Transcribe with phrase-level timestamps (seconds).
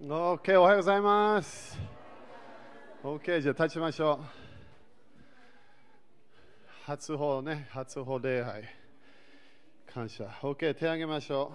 [0.00, 1.76] OK、おはようございます。
[3.02, 4.24] OK、じゃあ立ちましょう。
[6.86, 8.62] 初歩ね、初歩礼拝。
[9.92, 10.26] 感謝。
[10.40, 11.52] OK、手挙げましょ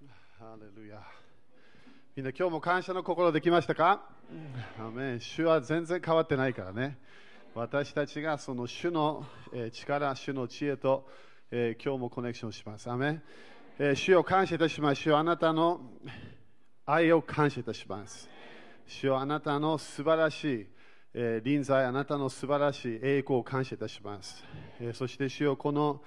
[0.00, 0.06] う。
[0.38, 1.02] ハレルヤ。
[2.14, 4.08] みんな今日も感謝の心できましたか？
[4.78, 6.96] アメン主は全然変わってないからね。
[7.56, 9.26] 私たちがその主の
[9.72, 11.08] 力、主の知恵と、
[11.50, 12.88] えー今日もコネクションします。
[12.88, 13.22] アメン
[13.78, 15.00] えー主を感謝いたします。
[15.00, 15.80] 主よあなたの
[16.84, 18.28] 愛を感謝いたします。
[18.86, 20.66] 主よあなたの素晴らしい、
[21.42, 24.44] 臨在、あなたの素晴らしい栄光を感謝いたします。
[24.92, 26.02] そして主よこの、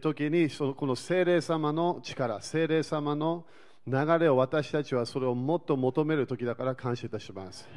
[0.00, 3.44] 時にそのこの聖霊様の力、聖霊様の
[3.88, 7.68] 流れを私たちはそれをもっと求める時だから感謝いたします。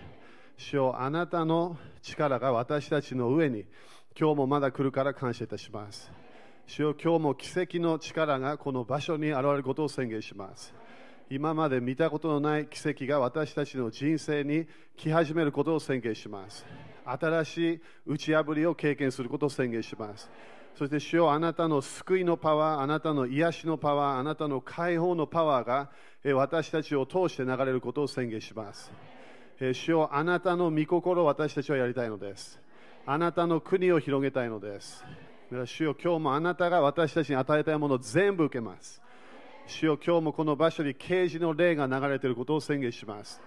[0.58, 3.66] 主よあなたの力が私たちの上に
[4.17, 6.11] 今日もまだ来るから感謝いたします。
[6.67, 10.73] 主よ今日も奇跡の力がこの場所に現れることを宣言します。
[11.30, 14.67] 今まで見たことのない奇跡が私たちの人生に
[14.98, 16.66] 来始めることを宣言します。
[17.05, 20.30] 新しい打ち破りを経験することを宣言します。
[20.75, 25.89] そして主よあなたの救いのパワー、あなたの癒しのパワー、あなたの解放のパワーが
[26.36, 28.92] 私たちを通して流れることを宣言します。
[29.73, 32.59] 主よあなたの御心を私たちはやりたいのです。
[33.05, 35.05] あなたの国を広げたいのです。
[35.50, 39.02] 主よ今日もあなたが私たちに与えたいものを全部受けます。
[39.66, 43.42] 主よ今日もこの場所に啓示の霊が流れていることを宣言します。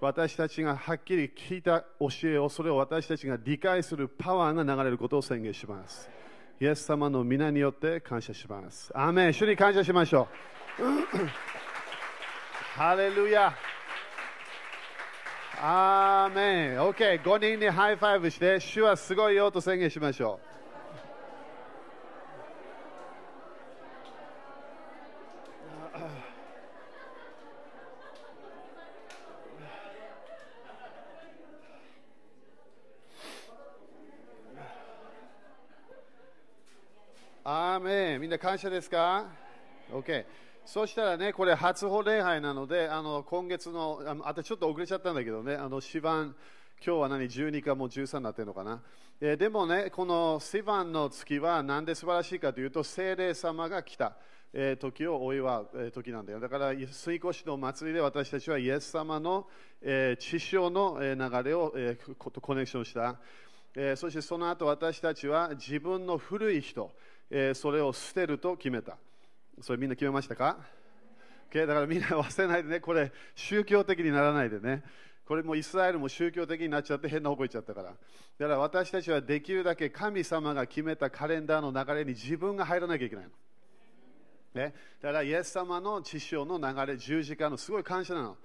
[0.00, 6.10] 私たちがはっきり聞いた教えを、それを私たちが理解するパワーが流れることを宣言します。
[6.60, 8.90] イエス様の皆によって感謝します。
[8.94, 10.28] アーメン主に感謝しましょ
[10.80, 10.82] う。
[12.76, 13.54] ハレルヤ。
[15.62, 16.80] アーメン。
[16.80, 17.22] OK。
[17.22, 20.56] 5人にハイファイブして、主はすごいよと宣言しましょう。
[37.48, 39.26] アーメンみんな感謝ですか
[39.92, 40.24] ?OK。
[40.64, 46.34] そしたらね、これ初歩礼拝なので、あの今月の、ああとちょっと遅れちゃったんだけどね、あのシバン、
[46.84, 48.82] 今日は何、12かもう13になってるのかな？
[49.20, 54.16] えーでもね、このシバンの月はなんで素晴らしいかというと、聖霊様が来た。
[54.52, 56.40] えー時をお祝う、えー時なんだよ。
[56.40, 59.46] だから、水越の祭りで私たちはイエス様の、
[59.80, 63.16] えー地上の、え流れを、えーコネクションした。
[63.76, 66.90] えーそしてその後私たちは自分の古い人、
[67.30, 68.96] えーそれを捨てると決めた。
[69.60, 70.58] それみんな決めましたか
[71.50, 74.82] ?OK、だからみんな忘れないでね、これ宗教的にならないでね。
[75.26, 77.88] これもイスラエルも宗教的になっちゃって変な方向行っちゃったから。
[77.90, 77.96] だか
[78.38, 83.30] ら私たちはできるだけ神様が決めたカレンダーの流れに自分が入らなきゃいけないの。
[84.54, 84.72] ね、
[85.02, 88.36] だからイエス様の知性の流れ、十字架のすごい感謝なの。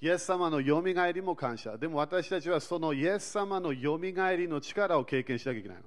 [0.00, 1.78] イエス様のよみがえりも感謝。
[1.78, 5.82] でも私たちはそのイエス様のよみがえりの力を経験しなきゃいけないの。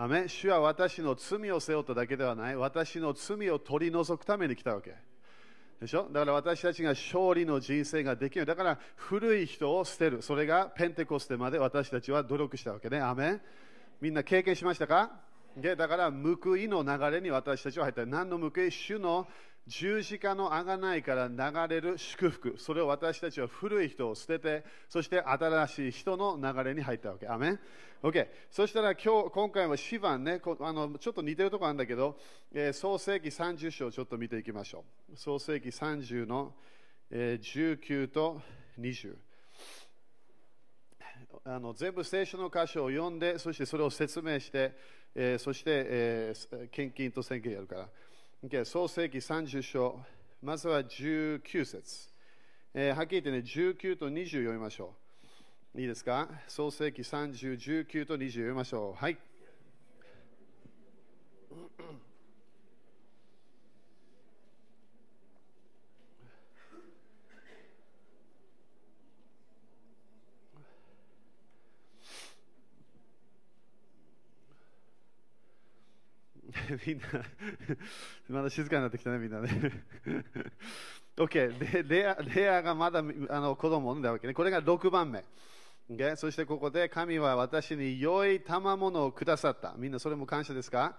[0.00, 2.56] アメ主は私の罪を背負っただけではない。
[2.56, 4.94] 私の罪を取り除くために来たわけ。
[5.80, 6.08] でしょ？
[6.12, 8.46] だから私たちが勝利の人生ができる。
[8.46, 10.22] だから古い人を捨てる。
[10.22, 13.00] それがペンテコステまで私たちは努力したわけね。
[13.00, 13.40] アメ
[14.00, 15.10] みんな経験しましたか？
[15.56, 18.06] でだから報いの流れに私たちは入った。
[18.06, 19.26] 何の報い主の
[19.68, 22.54] 十字架のあがないから流れる祝福。
[22.56, 27.28] それを私たちは古い人を捨てて、そして新しい人の流れに入ったわけ。
[27.28, 27.60] アメン
[28.02, 28.26] ?OK。
[28.50, 32.18] そしたら今日、今回はシバンね、あのちょっと似てるところあるんだけど、
[32.52, 35.16] えー創世紀30章をちょっと見ていきましょう。
[35.16, 36.54] 創世紀30の、
[37.10, 38.40] えー19と
[38.80, 39.16] 20。
[41.44, 44.72] あの全部聖書の箇所を読んで、そしてそれを説明して、
[45.14, 47.88] えーそして、えー献金と宣言やるから。
[48.40, 49.98] Okay 創世紀30章、
[50.40, 52.08] まずは19節、
[52.72, 54.94] えーはっきり言ってね、19と20読みましょ
[55.74, 55.80] う。
[55.80, 56.28] いいですか？
[56.46, 59.02] 創世紀30、19と20読みましょう。
[59.02, 59.18] はい。
[76.86, 77.04] みんな、
[78.28, 79.48] まだ静かになってきたね、みんなね。
[81.16, 84.34] OK、でレアレアがまだあの子供を産んだわけね。
[84.34, 85.24] これが6番目。
[85.90, 86.16] Okay?
[86.16, 89.74] そしてここで神は私に良い賜物をくださった。
[89.76, 90.96] みんなそれも感謝ですか？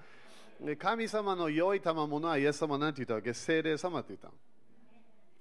[0.60, 3.34] で神様の良い賜物はイエス様なんて言ったわけ？
[3.34, 4.34] 精霊様って言ったの。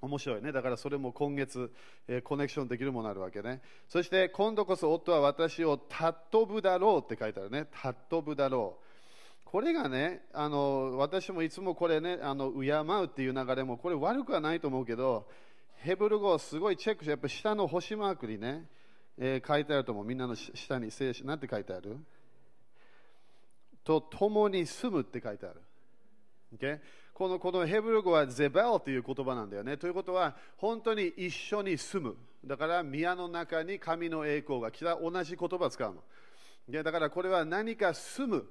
[0.00, 0.52] 面白いね。
[0.52, 1.72] だからそれも今月、
[2.06, 3.60] えーコネクションできるものあるわけね。
[3.88, 7.66] そして今度こそ夫は私を尊ぶだろうって書いてあるね。
[7.72, 8.87] 尊ぶだろう。
[9.50, 15.26] これがねあの私もいつもこれねあの敬うっていう流れもこれ悪くはないと思うけど
[15.76, 18.66] ヘブル語をすごいチェックしてやっぱ下の星マークにね、
[19.16, 21.96] えー、書いてあると思うみんなの下に聖書なんて書いてある？
[23.84, 25.62] と共に住むって書いてある、
[26.54, 26.78] okay?
[27.14, 29.76] このこのヘブル語はゼベルという言葉なんだよね。
[29.76, 32.16] ということは、本当に一緒に住む。
[32.46, 36.82] だから、宮の中に神の栄光が来た同じ言葉を使うの。
[36.84, 38.46] だから、これは何か住む、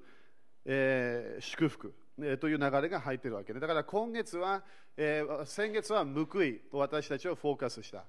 [0.69, 4.62] えー、祝福、えー、という流れが入っているわけで、だから今月は、
[4.98, 8.04] えー、先月は報いと私たちをフォーカスした。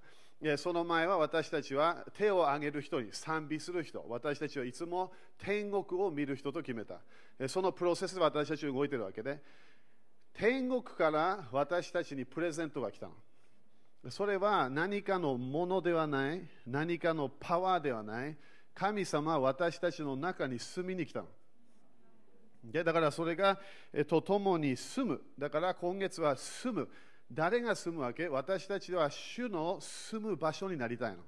[0.56, 7.00] その前は私たちは手を挙げる人に賛美する人、私たちはいつも天国を見る人と決めた。
[7.48, 9.40] そのプロセスで私たちは動いているわけで、
[10.34, 14.10] 天国から私たちにプレゼントが来たの。
[14.10, 18.36] それは何かのものではない、何かのパワーではない、
[18.74, 21.26] 神様は私たちの中に住みに来たの。
[22.64, 23.58] でだからそれが
[23.92, 25.22] えと共に住む。
[25.38, 26.88] だから今月は住む。
[27.30, 28.28] 誰が住むわけ？
[28.28, 31.18] 私たちは主の住む場所になりたいの。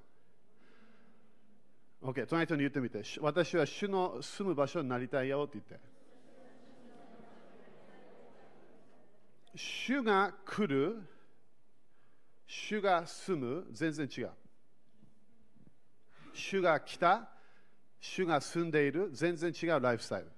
[2.01, 3.03] OK、隣人に言ってみて。
[3.19, 5.91] 私は主の住む場所になりたいよって言って。
[9.55, 11.01] 主が来る、
[12.47, 14.31] 主が住む、全然違う。
[16.33, 17.29] 主が来た、
[17.99, 20.31] 主が住んでいる、全然違うライフスタイル。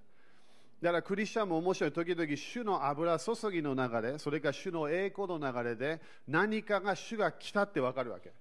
[0.83, 8.33] だからクリスチャンも面白い、時々主の油注ぎの流れ、それから主の栄光の流れで、何かが主が来たって分かるわけ。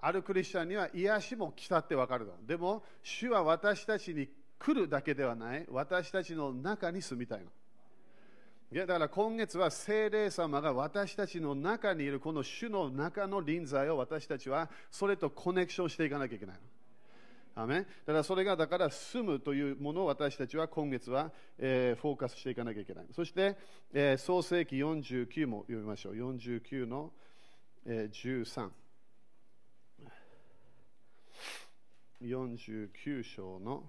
[0.00, 2.32] あるクリスチャンには癒しも来たって分かるの。
[2.46, 7.50] でも、主は私たちに来るだけではない、私たちの中に住みたいの
[8.72, 8.86] いや。
[8.86, 16.62] だから今月は聖霊様が私たちの中にいるこの主の中の臨在を私たちはそれとコネクションしていかなきゃいけないの。
[17.56, 23.06] アメだからそれがだから住むというものを私たちは今月は、えー、フォーカスしていかなきゃいけない。
[23.14, 23.56] そして、
[23.92, 26.14] えー、創世紀49も読みましょう。
[26.14, 27.12] 49の、
[27.86, 28.70] えー、13。
[32.22, 33.84] 49章の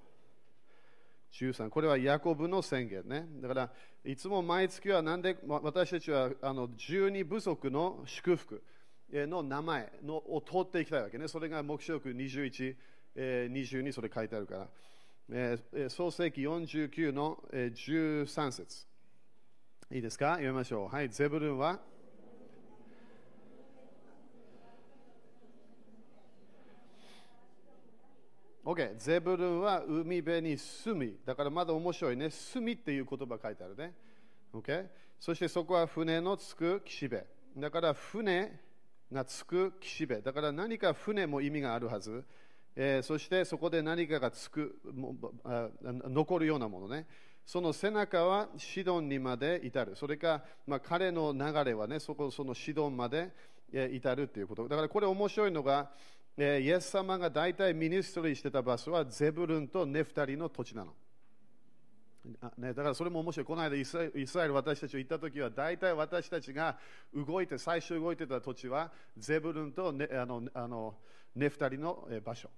[1.33, 3.69] 13これはヤコブの宣言ねだから
[4.03, 8.63] いつも毎月はなんで私たちはあの12部族の祝福
[9.12, 12.75] の名前のを通っていきたいわけねそれが目標21、
[13.15, 14.67] えー、20にそれ書いてあるから、
[15.31, 18.85] えー、創世紀49の、えー、13節
[19.91, 20.31] いいですか？
[20.33, 21.79] 読みましょうはいゼブルンは
[28.63, 31.19] OK、ゼブルンは海辺に住み。
[31.23, 32.31] だからまだ面白いね。
[32.31, 33.94] 住みっていう言葉書いてあるね。
[34.51, 34.88] OK?
[35.19, 37.23] そしてそこは船のつく岸辺。
[37.57, 38.59] だから船
[39.12, 40.23] がつく岸辺。
[40.23, 42.25] だから何か船も意味があるはず。
[42.75, 47.07] えー、そしてそこで何かがつく残るようなものね。
[47.45, 49.95] その背中はシドンにまで至る。
[49.95, 53.31] それか、まあ、彼の流れはね、そこそのシドンまで
[53.72, 54.68] え至るっていうこと。
[54.68, 55.92] だからこれ面白いのが、
[56.38, 60.94] えイエス様が大体ミニストリーしてた場所はゼブルンとネフタリの土地なの
[62.42, 62.51] あ。
[62.57, 63.45] ね、だからそれも面白い。
[63.45, 66.77] この間イスラエル私たちを行った時は大体私たちが
[67.13, 70.95] 動いて、最初動いてた土地はゼブルンとネあのあの
[71.36, 72.50] ネフタリの場所。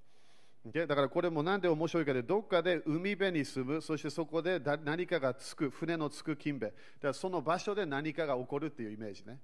[0.66, 6.72] だからこれもなんで面白いかで、どっかで海辺に住む、そしてそこで何かがつく、船のつく金辺。
[6.72, 9.40] だからその場所で何かが起こるっていうイメージね。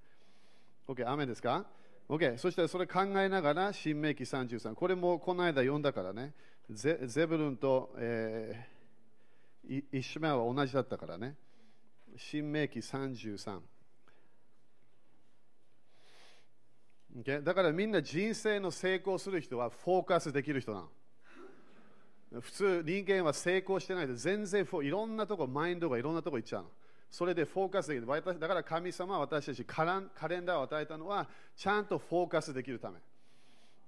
[0.88, 1.66] OK、雨ですか
[2.10, 6.34] ？OK、そしてそれ考えながら、新明記33、これもこの間読んだからね、
[6.70, 11.36] ゼゼブルンと、えー、イシュメは同じだったからね、
[12.18, 13.62] 新明記33。
[17.22, 17.44] Okay?
[17.44, 20.90] だからみんな人生の成功する人はフォーカスできる人なの。
[22.42, 26.70] 普通人間は成功してないで全然いろんなとこマインドがいろんなとこ行っちゃうの。
[27.12, 28.08] それでフォーカスできる。
[28.40, 32.98] だから神様は私たちカレンダーを与えたのは、ちゃんとフォーカスできるため。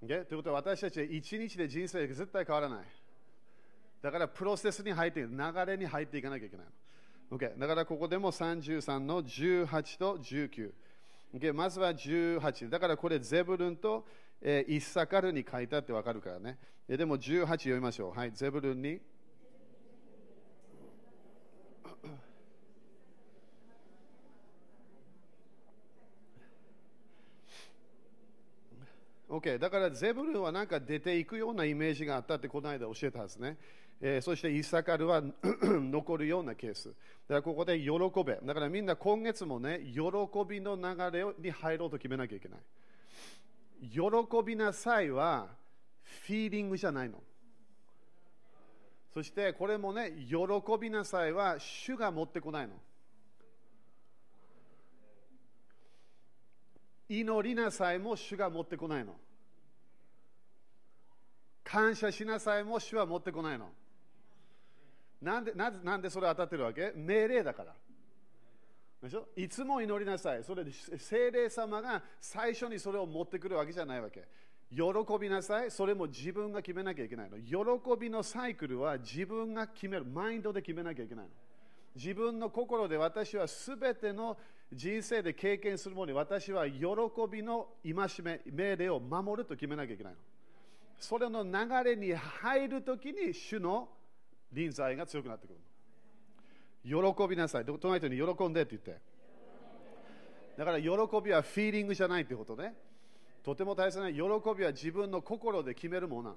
[0.04, 0.26] Okay?
[0.26, 2.86] ということは私たちは一日で人生が絶対変わらない。
[4.04, 6.66] だからプロセスに入っていく、流れに入っていかなきゃいけない
[7.32, 7.38] の。
[7.40, 7.60] Okay?
[7.60, 10.72] だからここでも33の18と19。
[11.34, 11.52] Okay?
[11.52, 12.70] まずは18。
[12.70, 14.06] だからこれゼブルンと、
[14.42, 16.58] えー、イッサカルに書いたってわかるからね。
[16.88, 18.18] でも18読みましょう。
[18.18, 19.02] はい、ゼブルンに。
[29.30, 33.58] OK、だからゼブルンはなんか出ていくようなイメージがあったってこの間教えたはずね。
[34.02, 35.24] えー、そしてイサカルは
[35.64, 36.90] 残るようなケース。
[36.90, 36.98] だか
[37.30, 37.90] らここで喜
[38.24, 38.40] べ。
[38.44, 40.02] だからみんな今月もね、喜
[40.48, 40.84] びの流
[41.18, 42.60] れに入ろうと決めなきゃいけない。
[43.82, 44.00] 喜
[44.46, 45.48] びなさいは
[46.02, 47.22] フィーリングじゃないの。
[49.14, 50.36] そしてこれもね、喜
[50.80, 52.74] びなさいは主が持ってこないの。
[57.08, 59.14] 祈りなさいも主が持ってこないの。
[61.64, 63.70] 感謝しなさいも主は持ってこないの。
[65.22, 66.92] なんでななんでそれ当たってるわけ？
[66.96, 67.74] 命令だから。
[69.06, 69.28] でしょ？
[69.36, 70.44] いつも祈りなさい。
[70.44, 74.28] それで精霊様が最初にそれを持ってくるわけじゃないわけ。
[74.72, 74.82] 喜
[75.20, 75.72] びなさい。
[75.72, 77.38] それも自分が決めなきゃいけないの。
[77.38, 77.56] 喜
[78.00, 80.06] びのサイクルは自分が決める。
[80.06, 81.32] マインドで決めなきゃいけないの。
[81.96, 84.38] 自分の心で私はすべての
[84.74, 86.86] 人生で経験するものに私は喜
[87.32, 90.20] びの戒め、命令を守ると決めなきゃいけないの。
[91.00, 91.52] それの流
[91.84, 93.88] れに入るときに主の
[94.52, 95.60] 臨在が強くなってくる
[96.86, 97.66] 喜びなさい。
[97.66, 99.02] 隣人に喜んでって言って。
[100.58, 102.76] だから喜びはフィーリングじゃないってことね。
[103.44, 104.20] とても大切な喜
[104.58, 106.36] びは自分の心で決めるもの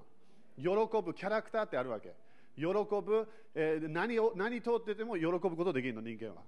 [0.57, 0.67] 喜
[1.01, 2.13] ぶキャラクターってあるわけ。
[2.57, 6.41] 喜ぶ、えー、何を何通ってても喜ぶことできるの、人間は。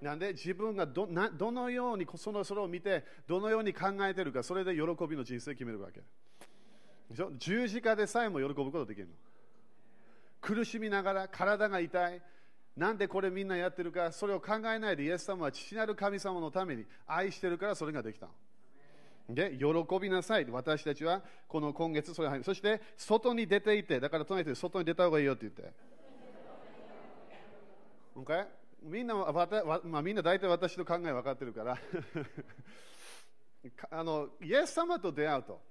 [0.00, 6.00] なんで自分がどなどのようにそのそれを見て、どのように考えてるか、それで喜びの人生を決めるわけ。
[7.10, 7.30] でしょ？
[7.38, 9.14] 十字架でさえも喜ぶことできるの。
[10.40, 12.22] 苦しみながら体が痛い。
[12.76, 18.28] なんでこれみんなやってるか、それを考えないで、イエス様は父なる神様のために愛してるからそれができた。
[19.28, 19.66] で、喜
[20.00, 20.46] びなさい。
[20.50, 22.44] 私たちはこの今月それ入る。
[22.44, 25.72] そして、外に出ていて、だから隣で外に出た方がいいよって言って。
[28.16, 28.46] Okay?
[28.82, 31.78] みんなわた、まあ、みんな大体私の考え分かってるから
[33.90, 35.62] あの、イエス様と出会うと、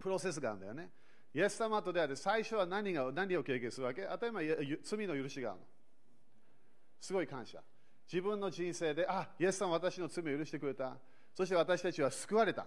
[0.00, 0.90] プロセスがあるんだよね。
[1.32, 4.02] イエス様と出会って最初は何が何を経験するわけ？
[4.02, 4.40] 例えば
[4.82, 5.66] 罪の許しがあるの。
[7.04, 7.62] すごい感謝。
[8.10, 10.96] 自分の人生で、あ、イエス様私の罪を許してくれた。
[11.34, 12.66] そして私たちは救われた。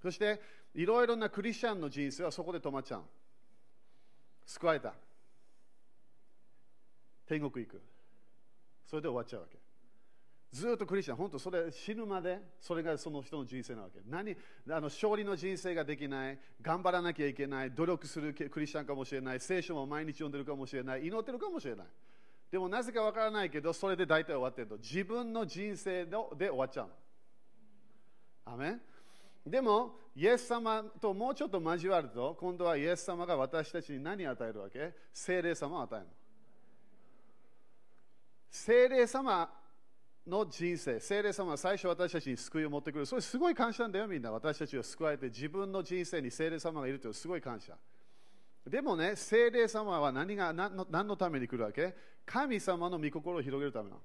[0.00, 0.40] そして、
[0.72, 3.02] いろいろなクリスチャンの人生はそこで止まっちゃう。
[4.46, 4.94] 救われた。
[7.26, 7.82] 天国行く。
[8.86, 9.58] それで終わっちゃうわけ。
[10.52, 13.98] ずっとクリスチャン、本当それ死ぬまで、それがその人の人生なわけ。
[14.06, 14.36] 何あ
[14.74, 21.86] の勝利の人生ができない、頑張らなきゃいけない、努力するクリスチャンかもしれない、聖書も毎日読んでるかもしれない、祈ってるかもしれない。
[22.50, 26.92] でもなぜかわからないけど、それで大体終わってると、自分の人生で終わっちゃうの。
[28.44, 28.78] アメ
[29.44, 34.94] でも、イエス様ともうちょっと交わると、今度はイエス様が私たちに何を与えるわけ？
[35.12, 36.10] 精霊様を与えるの。
[38.50, 39.50] 精霊様
[40.26, 43.06] の人生、精霊様は最初私たちに救いを持ってくる。
[43.06, 44.32] それすごい感謝なんだよ、みんな。
[44.32, 47.76] 私たちを救われて、自分の人生に精霊様がいるというすごい感謝。
[48.66, 51.94] でもね、精霊様は何が何のために来るわけ？
[52.26, 54.00] 神様の御心を広げるためなの。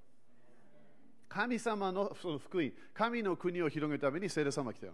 [1.27, 4.93] 神様のその福音、神の国を広げるために精霊様が来たよ。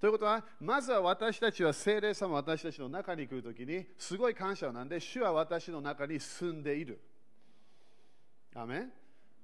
[0.00, 7.00] ということは、まずは私たちは精霊様、私たちの中に来るときに、すごい感謝なんで、主は私の中に住んでいる。
[8.54, 8.88] アメ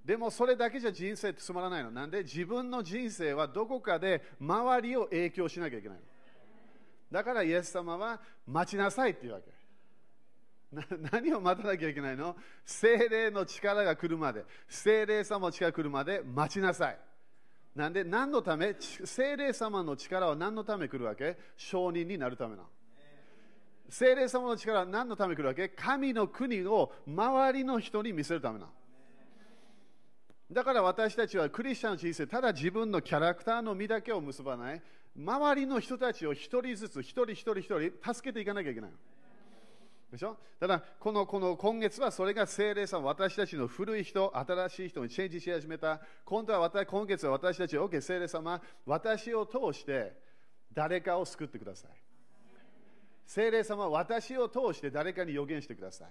[0.04, 1.90] でもそれだけじゃ人生ってつまらないの。
[1.90, 6.04] なんで自分の人生はどこかで周りを影響しなきゃいけないの。
[7.10, 9.50] だからイエス様は待ちなさいっていうわけ。
[11.12, 12.36] 何を待たなきゃいけないの？
[12.64, 16.98] 精霊の力が来るまで、精霊様の力が来るまで待ちなさい。
[17.74, 18.74] なんで何のため？
[18.80, 21.38] 精霊様の力は何のため来るわけ？
[21.56, 22.68] 承認になるためなの。
[23.88, 25.68] 精霊様の力は何のため来るわけ？
[25.68, 28.72] 神の国を周りの人に見せるためなの。
[30.50, 34.82] だから私たちはクリスチャンの人生、ただ自分のキャラクターの身だけを結ばない、
[35.16, 38.90] 周りの人たちを一人ずつ、一人一人一人助けていかなきゃいけない。
[40.16, 40.36] でしょ？
[40.58, 46.00] ただこの、この今月はそれが精霊さん、私たちの古い人、新しい人にチェンジし始めた。
[46.24, 50.12] 今度は私今月は私たち、OK、精霊様、私を通して
[50.72, 51.90] 誰かを救ってください。
[53.26, 56.08] 精霊様、私を通して誰かに予言してください。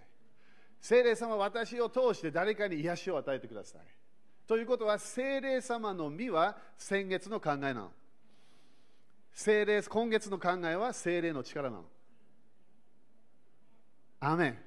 [0.80, 3.82] 精霊様、私を通して誰かに癒しを与えてください。
[4.46, 7.92] ということは、精霊様の実は先月の考えなの。
[9.34, 11.86] 精霊、今月の考えは精霊の力なの。
[14.26, 14.58] アメン。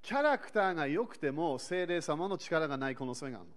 [0.00, 3.52] キャラクターが良くても精霊様の力がない可能性があるの。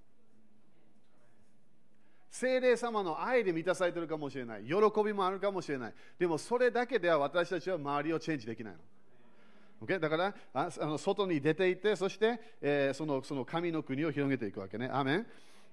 [2.30, 4.64] 精霊様の愛で満たされているかもしれない。
[4.64, 4.74] 喜
[5.04, 5.94] びもあるかもしれない。
[6.20, 8.80] でもそれだけでは私たちは周りをチェンジできないの。
[9.82, 10.00] Okay?
[10.00, 14.90] だからあの外に出ていって、そして、えー、そのその神の国を広げていくわけね。
[14.92, 15.28] アメン、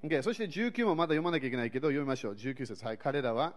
[0.04, 0.22] okay?
[0.22, 2.34] そして19もまだ読まなきゃいけないけど、読みましょう。
[2.34, 2.84] 19節。
[2.84, 3.54] はい、彼らは。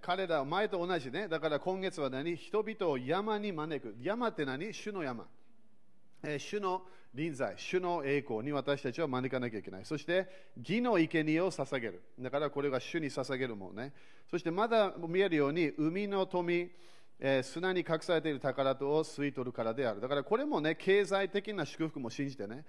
[0.00, 1.28] 彼らは前と同じね。
[1.28, 2.36] だから今月は何？
[2.36, 3.96] 人々を山に招く。
[4.00, 4.72] 山って何？
[4.72, 5.26] 主の山。
[6.22, 6.82] えー主の
[7.14, 9.86] 臨在、主の栄光に私たちは招かなきゃいけない。
[9.86, 10.26] そして、
[10.58, 12.02] 義の生贄を捧げる。
[12.18, 13.94] だからこれが主に捧げるものね。
[14.30, 16.70] そしてまだ見えるように、海の富、
[17.18, 20.00] えー砂に隠されている宝とを吸い取るからである。
[20.02, 22.66] だからこれもね、経済的な祝福も信じてね、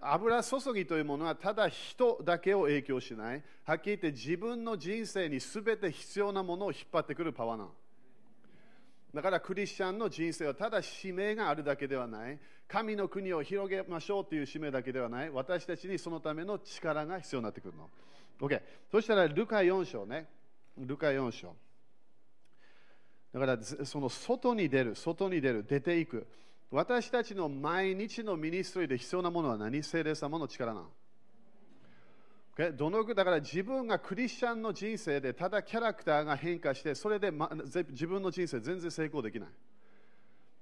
[0.00, 3.42] 油注ぎというものはただ人だけを影響しない。
[3.64, 7.72] はっきり言って自分の人生に全て必要なものを引っ張ってくるパワーなの。
[9.12, 12.38] だからクリスチャンの人生はただ使命があるだけではない。
[12.66, 15.30] 神の国を広げましょうという使命だけではない。
[15.30, 17.90] 私たちにそのための力が必要になってくるの。
[18.40, 18.60] OK。
[18.90, 20.28] そしたら、ルカ4章ね。
[20.78, 21.54] ルカ4章。
[23.32, 26.26] だから、その外に出る、外に出る、出ていく。
[26.74, 29.80] 私たちの毎日のミニストリーで必要なものは何？
[29.84, 30.88] 聖霊様の力なの
[32.58, 32.72] ？Okay？
[32.72, 39.48] どのだから自分がクリスチャンの人生でただキャラクターが変化してそれで、ま、ぜ自分の人生全然成功できない。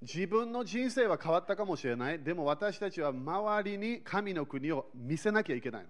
[0.03, 2.19] 自分の人生は変わったかもしれない。
[2.19, 5.89] でも私たちは周りに神の国を見せなきゃいけないの。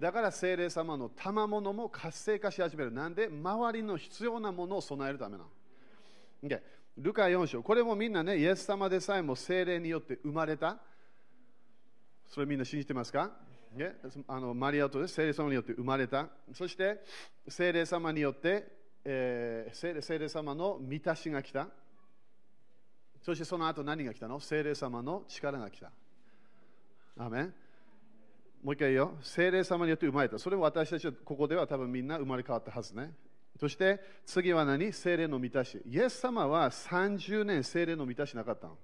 [0.00, 2.90] だから聖霊様の賜物も活性化し始める。
[2.90, 3.28] なんで？
[3.28, 5.50] 周りの必要なものを備えるためなの、
[6.42, 6.60] okay、
[6.96, 10.78] ルカ4章これもみんなねイエス様でさえも聖霊によって生まれた？
[12.28, 13.30] それみんな信じてますか？
[13.74, 13.96] ね、
[14.28, 16.28] あのマリアと聖霊様によって生まれた。
[16.52, 17.00] そして
[17.48, 18.68] 聖霊様によって、
[19.04, 21.66] えー聖霊聖霊様の満たしが来た。
[23.20, 24.38] そしてその後何が来たの？
[24.38, 25.90] 聖霊様の力が来た。
[27.18, 27.54] アメン
[28.62, 29.14] もう一回言うよ。
[29.20, 30.38] 聖霊様によって生まれた。
[30.38, 33.12] それも私たちはここでは多分みんな生まれ変わったはずね。
[33.58, 34.92] そして次は何？
[34.92, 35.80] 聖霊の満たし。
[35.86, 38.76] イエス様は30年聖霊の満たしなかったの。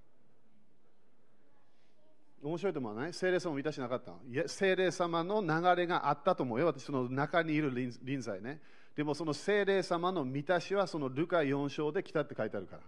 [2.42, 3.12] 面白いと思わない？
[3.12, 6.66] 聖霊様を満たしなかったのいや聖霊様の流れがあったと思うよ。
[6.66, 7.70] 私、の中にいる
[8.02, 8.60] 臨在ね。
[8.96, 12.82] でもその聖霊様の満たしはそのルカ4章で来たって書いてあるから。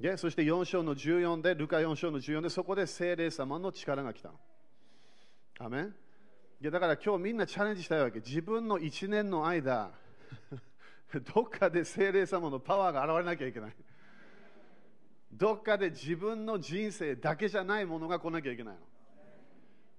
[0.00, 4.34] でそして4章の14で、ルカ4章の14で、そこで聖霊様の力が来たの。
[5.60, 5.94] アメン
[6.62, 8.18] だから今日みんなチャレンジしたいわけ。
[8.20, 9.90] 自分の1年の間、
[11.34, 13.74] どっかで聖霊様のパワーが現れなきゃいけない。
[15.32, 18.80] どっかで自分の人生だけじゃないものが来なきゃいけないの。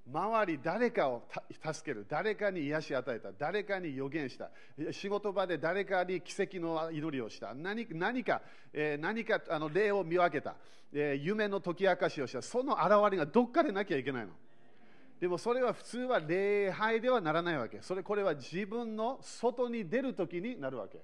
[0.08, 4.52] 周り誰かを助ける、誰かに癒し与えた、誰かに予言した、
[4.92, 8.42] 仕事場で誰かに奇跡の祈りをした、何何か、
[8.72, 10.56] えー何かあの霊を見分けた、
[10.94, 14.34] えー夢の解き明かしをした、その現れがどっかでなきゃいけないの。
[15.20, 17.82] でもそれは普通は礼拝ではならないわけ。
[17.82, 21.02] それこれは自分の外に出るときになるわけ。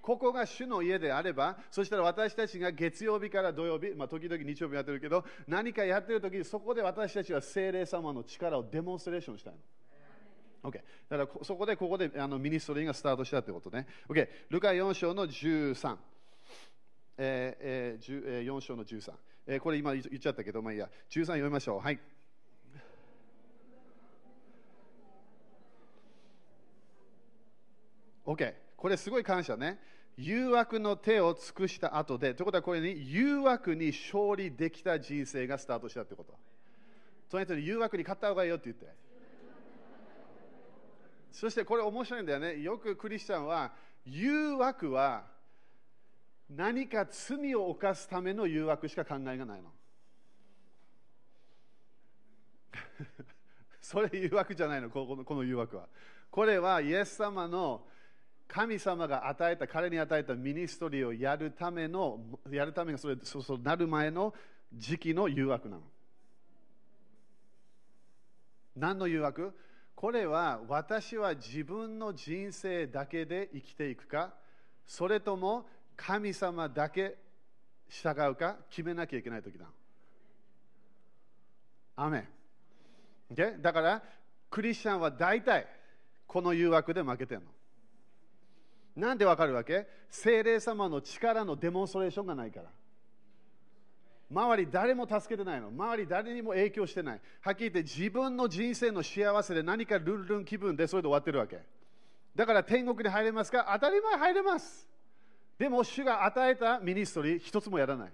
[0.00, 9.54] ここが主の家であれば、そしたら私たちが月曜日から土曜日、まあ、時々日曜日やってるけど、何かやってるときにそこで私たちは精霊様の力をデモンストレーションしたい
[10.62, 10.70] の。
[10.70, 10.80] OK。
[11.08, 13.86] だからそこでここであのミニストリーがスタートしたってことね。
[14.08, 14.26] OK。
[14.48, 15.96] ルカ4章の13。
[17.18, 19.12] えーえー4章の13。
[19.46, 20.88] えーこれ今言っちゃったけど、まあいいや。
[21.10, 21.80] 13読みましょう。
[21.80, 22.00] はい。
[28.24, 28.54] OK。
[28.76, 29.78] これすごい感謝ね。
[30.16, 36.34] 誘惑の手を尽くした後で、ということはこれに誘惑に勝利できた人生がスタートしたってこと。
[37.30, 38.86] その人に誘惑に勝った方がいいよって言って。
[41.32, 42.60] そしてこれ面白いんだよね。
[42.60, 43.72] よくクリスチャンは、
[44.04, 45.24] 誘惑は
[46.48, 49.72] 何か罪を犯すための誘惑しか考えがないの。
[53.80, 55.88] それ誘惑じゃないの、このこの誘惑は。
[56.30, 57.86] これはイエス様の
[58.52, 62.18] 神様が与えた、彼に与えたミニストリーをやるための、
[62.50, 64.34] やるためがそれ、そうそうなる前の
[64.74, 65.82] 時期の誘惑なの。
[68.74, 69.54] 何の誘惑？
[69.94, 74.34] これは私は自分の人生だけで生きていくか、
[74.84, 77.18] それとも神様だけ
[77.88, 78.56] 従うか？
[78.68, 79.66] 決めなきゃいけない時だ。
[81.94, 82.26] アメ
[83.32, 83.62] ン。
[83.62, 84.02] だから、
[84.50, 85.68] クリスチャンは大体
[86.26, 87.46] この誘惑で負けてるの。
[89.00, 89.86] なんでわかるわけ？
[90.10, 92.66] 精霊様の力のデモンストレーションがないから。
[94.30, 95.68] 周り誰も助けてないの。
[95.68, 97.20] 周り誰にも影響してない。
[97.40, 101.60] はっきり言って自分の人生の幸せで何かルンルン気分でそれで終わってるわけ。
[102.36, 103.70] だから天国に入れますか？
[103.72, 104.86] 当たり前入れます。
[105.58, 108.12] でも主が与えたミニストリー一つもやらない。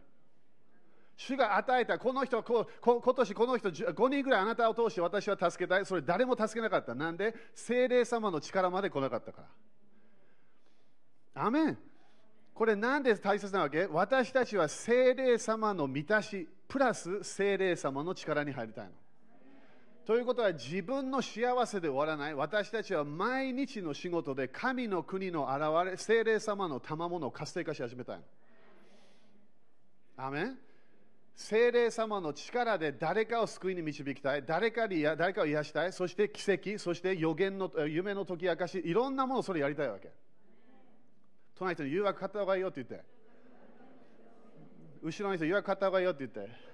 [1.16, 5.84] 主が与えたこの人ここ今年この人5人ぐらいあなたを通して私は助けたい。
[5.84, 6.94] それ誰も助けなかった。
[6.94, 7.34] なんで？
[7.54, 9.48] 精霊様の力まで来なかったから。
[11.36, 11.78] アメン。
[12.54, 13.86] これなんで大切なわけ？
[13.86, 18.92] 私たちは精霊様の満たし、プラス精霊様の力に入りたいの。
[20.06, 22.34] ということは自分の幸せで終わらない。
[22.34, 28.22] 私たちは毎日の仕事で神の国の現れ、精霊様の賜物を活性化し始めたいの。
[30.16, 30.58] アメン
[31.34, 40.10] 聖霊様の力で誰かを救いに導きたい、誰かに誰かを癒したい、そして奇跡、そして予言の夢の解き明かし、いろんなものをそれやりたいわけ。
[41.58, 43.04] 隣の人に誘惑買った方がいいよって言って。
[45.02, 46.66] 後ろの人、誘惑買った方がいいよって言って。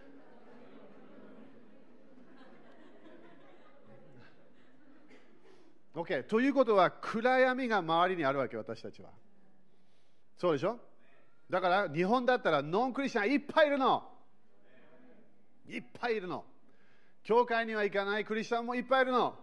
[5.94, 6.22] OK。
[6.24, 9.10] ということは、暗闇が周りにあるわけ、私たちは。
[10.38, 10.80] そうでしょ？
[11.50, 14.08] だから日本だったらノンクリスチャンいっぱいいるの。
[15.68, 16.44] いっぱいいるの。
[17.22, 19.38] 教会には行かないクリスチャンもいっぱいいるの。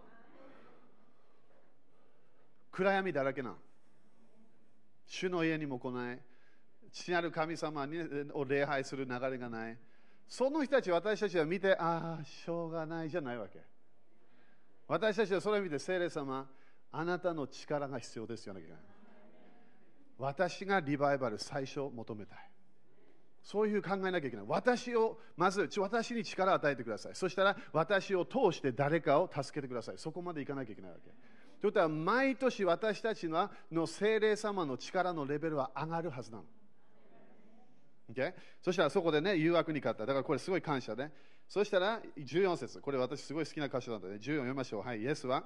[2.72, 3.54] 暗闇だらけな。
[5.10, 6.20] 主の家にも来ない。
[6.92, 7.86] 父なる神様
[8.32, 9.76] を礼拝する流れがない。
[10.28, 13.60] その人たち、私たちは見て、ああ、しょうがないじゃないわけ。
[14.86, 16.48] 私たちはそれを見て、聖霊様、
[16.92, 18.62] あなたの力が必要ですよね。
[20.16, 22.50] 私がリバイバル最初求めたい。
[23.42, 24.46] そういう考えなきゃいけない。
[24.46, 27.16] 私を、まず、私に力を与えてください。
[27.16, 29.98] そしたら、私を通して誰かを助けてください。
[29.98, 31.10] そこまでいかなきゃいけないわけ。
[31.60, 36.44] ということは、毎年私たちのの精霊様の力のレベルは上がるはずなの。
[38.12, 38.32] Okay?
[38.62, 40.06] そしたらそこでね、誘惑に勝った。
[40.06, 41.12] だからこれすごい感謝ね。
[41.46, 42.80] そしたら14節。
[42.80, 44.14] これ私すごい好きな箇所なんでね。
[44.14, 44.82] 14読みましょう。
[44.82, 45.00] はい。
[45.00, 45.44] イエスは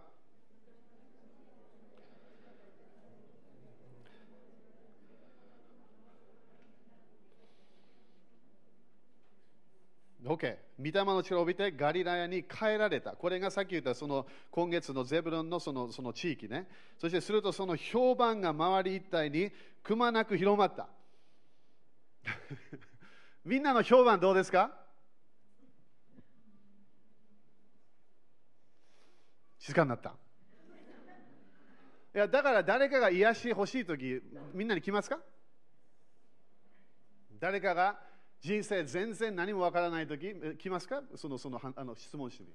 [10.25, 10.57] OK。
[10.79, 13.13] 御霊の力を帯びてガリラヤに帰られた。
[13.13, 16.67] これがさっき言ったその今月のゼブロンのそのその地域ね。
[16.99, 20.89] そしてするとその評判が周り一帯にくまなく広まった。
[23.45, 24.73] みんなの評判どうですか？
[29.59, 30.15] 静かになった。
[32.15, 35.19] いやだから誰かが癒し欲しいとき、みんなに来ますか？
[37.41, 38.01] 誰かが
[38.45, 41.03] 人生全然何もわからないとき、来ますか？
[41.17, 42.49] そのそのあの質問しに。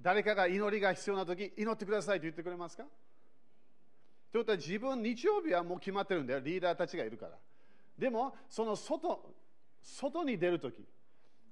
[0.00, 2.84] 誰かが祈りが必要なとき、祈ってくださいと言ってくれますか？
[4.32, 7.32] ということは自分、日曜日はもう決まってるんだよ、リーダーたちがいるから。
[7.98, 9.22] でも、その外、
[9.82, 10.82] 外に出るとき、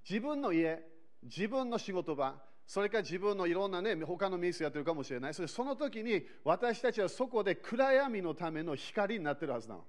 [0.08, 0.82] 自分の家、
[1.22, 2.34] 自分の仕事場、
[2.66, 5.34] それから自分のいろんなね、他のミスやってるかもしれない。
[5.34, 9.84] それその時に私たちはそこで暗闇のための光になってるはずなの。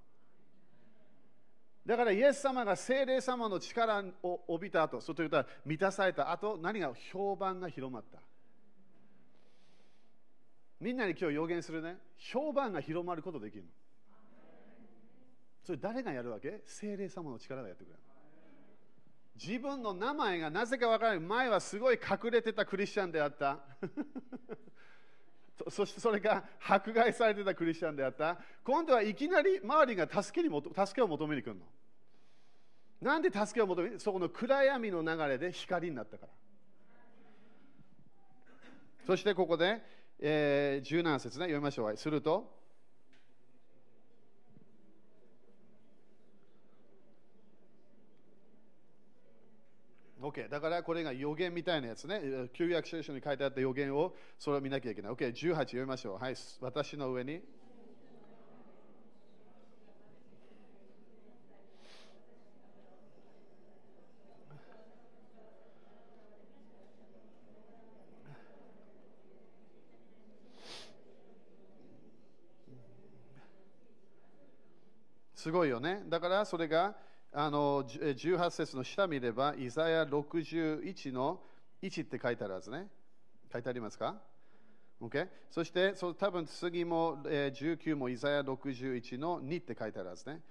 [1.85, 8.19] だから、イエス様が精霊様の力を帯びた後、そうというと満たされた後、何が評判が広まった？
[10.79, 13.69] みんなに今日予言するね、評判が広まることできるの。
[15.63, 16.61] それ誰がやるわけ？
[16.65, 17.99] 精霊様の力がやってくれる。
[19.43, 21.19] 自分の名前がなぜか分からない。
[21.19, 23.59] 前はすごい隠れてたクリスチャンであった。
[25.69, 28.37] そしてそれが迫害されてたクリスチャンであった。
[28.63, 31.65] 今度はいきなり周りが助けに助けを求めに来るの。
[33.01, 36.31] なんで助けを求めそこの暗闇の流れで光になったから。
[39.05, 39.81] そしてここで、
[40.19, 41.97] えー、17節ね、読みましょう。
[41.97, 42.60] すると、
[50.31, 50.49] OK。
[50.49, 52.21] だからこれが予言みたいなやつね。
[52.53, 55.11] 旧約聖書に書いてあった予言をそれを見なきゃいけない。
[55.11, 55.33] OK。
[55.33, 56.17] 18読みましょう。
[56.17, 56.35] はい。
[56.61, 57.41] 私の上に。
[75.35, 76.03] すごいよね。
[76.07, 76.95] だからそれが
[77.33, 81.39] あの18節の下見れば、イザヤ61の
[81.81, 82.87] 1って書いてあるはずね。
[83.51, 84.15] 書いてありますか
[85.01, 85.29] ?OK。
[85.49, 90.41] そして、そ多分次も、えー、19もイザヤ61の2って書いてあるはずね。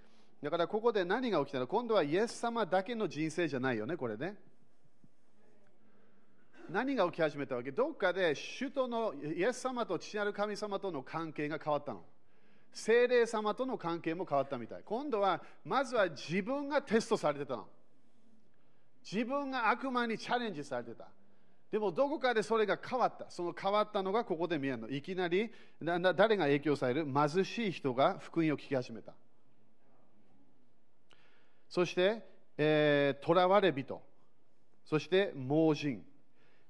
[0.43, 1.66] だからここで何が起きたの？
[1.66, 4.37] 今度はイエス様だけの人生じゃないよね、これね。
[6.71, 7.73] 何が起き始めたわけ？
[7.73, 12.03] どっかで首都のイエス様と父なる神様との関係が変わったの。
[12.72, 14.83] 精霊様との関係も変わったみたい。
[14.85, 17.66] 今度は、まずは自分がテストされてたの。
[19.02, 21.09] 自分が悪魔にチャレンジされてた。
[21.70, 23.30] でもどこかでそれが変わった。
[23.30, 24.88] その変わったのがここで見えるの。
[24.88, 27.06] いきなり誰が影響される？
[27.06, 29.14] 貧しい人が福音を聞き始めた。
[31.68, 32.26] そして、
[32.59, 34.02] えー、囚われ人。
[34.85, 36.04] そして盲人。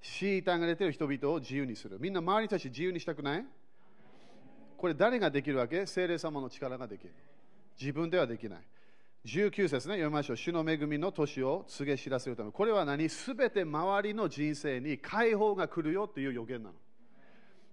[0.03, 1.99] 虐げられている人々を自由にする。
[1.99, 3.47] みんな周りたち自由にしたくない？
[4.81, 5.85] これ誰ができるわけ？
[5.85, 7.13] 精霊様の力ができる。
[7.79, 8.61] 自分ではできない。
[9.27, 10.37] 19節ね、読みましょう。
[10.39, 12.51] 主の恵みの年を告げ知らせるため。
[12.51, 13.07] これは何？
[13.11, 16.75] すべて周りの人生に解放が来るよっていう予言なの。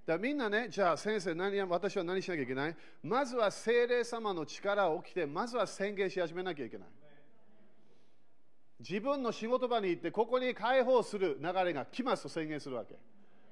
[0.06, 2.76] だからみんなね、じゃあ先生何、私は何しなきゃいけない？
[3.02, 6.88] まずは精霊様の力を起きて、まずは宣言し始めなきゃいけない。
[8.82, 12.96] 自分の仕事場に行ってここに解放する流れが来ますと宣言するわけ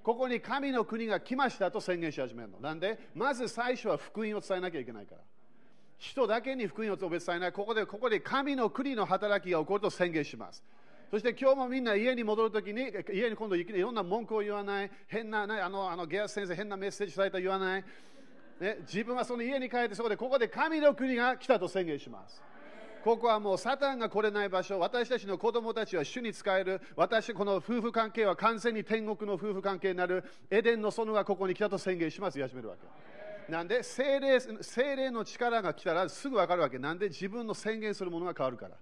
[0.06, 2.60] ここに神の国が来ましたと宣言し始めるの。
[2.60, 3.10] なんで？
[3.16, 5.22] まず最初は福音を伝えなきゃいけないから。
[5.98, 7.52] 人だけに福音を伝えない。
[7.52, 10.64] ここでここで神の国の働きが起こると宣言します。
[11.10, 17.86] そして今日もみんな家に戻るときに、家に今度行いろんな文句を言わない、変な、あの、あのゲアス先生、変なメッセージされた言わない、
[18.60, 22.44] ね、自分はその家に帰って、そこでここで神の国が来たと宣言します。
[23.06, 32.76] ここはもうサタンが来れない場所、私たちの子供たちは主に使える、私、この夫婦関係は完全に天国の夫婦関係になる、エデンの園がここに来たと宣言します、言い始めるわ
[33.48, 33.52] け。
[33.52, 36.80] なんで精霊、精霊の力が来たらすぐ分かるわけ。
[36.80, 38.76] なんで自分の宣言するものが変わるから。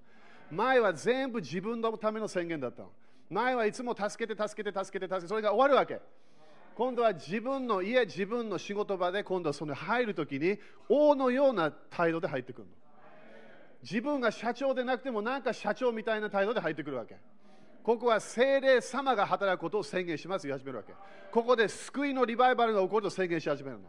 [0.50, 2.92] 前は全部自分のための宣言だったの。
[3.30, 6.00] 前はいつも助けて、助けて、助けて、助けて、それが終わるわけ。
[6.76, 10.58] 今度は自分の家、自分の仕事場で、今度はその入るときに、
[10.88, 12.74] 王のような態度で入ってくるの。
[13.84, 17.18] 自分が社長でなくてもなんか社長みたいな態度で入ってくるわけ。
[17.84, 20.94] ここは精霊様が働くことを宣言します言い始めるわけ。
[21.30, 23.84] ここで救いのリバイバルが起こると宣言し始めるの。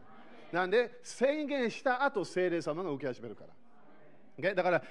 [0.51, 3.53] なんで宣言した後精霊様が受け始めるから。
[4.37, 4.53] Okay?
[4.53, 4.85] だから考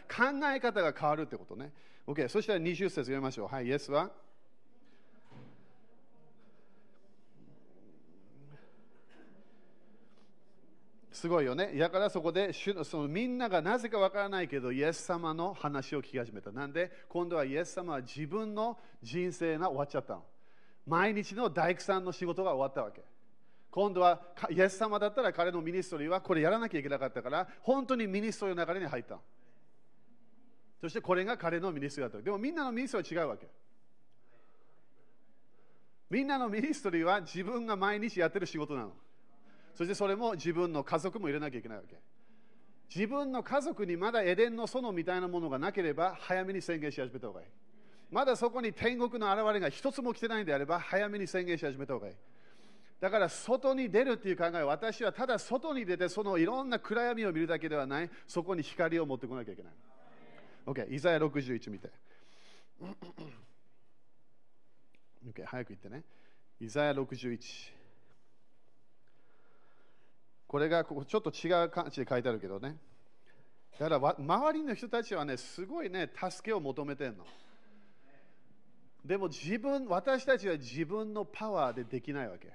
[0.55, 1.71] え方が変わるってことね。
[2.07, 2.27] Okay?
[2.29, 3.49] そしたら20節読みましょう。
[3.49, 4.11] はい、イエスは
[11.25, 11.73] すごいよね。
[11.79, 16.53] だからそこでそのみんながなぜかわからないけど、イエス様の話を聞き始めた。
[16.53, 20.25] なんで、今度はイエス様は自分の人生が終わっちゃったの。
[20.87, 23.03] 毎日の大工さんの仕事が終わったわけ。
[23.71, 29.23] 今度はイエス様だったら彼の ministry はこれやらなきゃいけなかったから、本当に ministry の流れに入ったの。
[30.83, 32.23] そしてこれが彼の ministry だった。
[32.27, 33.49] でもみんなの ministry は違うわけ。
[36.11, 38.93] みんなの ministry は自分が毎日やってる仕事なの。
[39.75, 41.97] そしてそれも自分の家族も入れなきゃいけないわけ。
[42.95, 47.47] 自分の家族にまだエデンの園みたいなものがなければ早めに宣言し始めた方がいい。
[48.11, 52.15] まだそこに天国の現れが一つも来てないんであれば早めに宣言し始めた方がいい。
[53.01, 59.73] だから外に出るっていう考えは私はただ外に出てそのいろんな暗闇を見るだけではないそこに光を持ってこなきゃいけない。
[60.67, 61.91] OK、イザヤ61見て。
[65.29, 66.03] OK、早く言ってね。
[66.61, 67.84] イザヤ61。
[70.55, 72.77] これがここちょっと違う感じで書いてあるけどね。
[73.77, 77.25] だから周りの人たちはね、すごいね、助けを求めてるの。
[79.05, 82.53] でも自分、私たちは自分のパワーでできないわけ。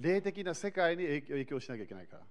[0.00, 2.22] 霊的な世界に影響しなきゃいけないから。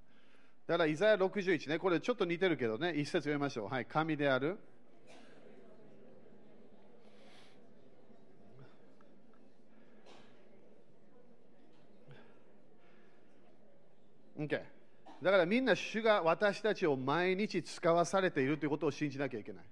[0.68, 3.70] だから、イザヤ61ね、これちょっと似てるけどね、一節読みましょう。
[3.70, 4.60] はい、神である。
[14.46, 14.62] Okay、
[15.22, 19.66] だからみんな主が私たちを毎日使わされているということを信じなきゃいけない。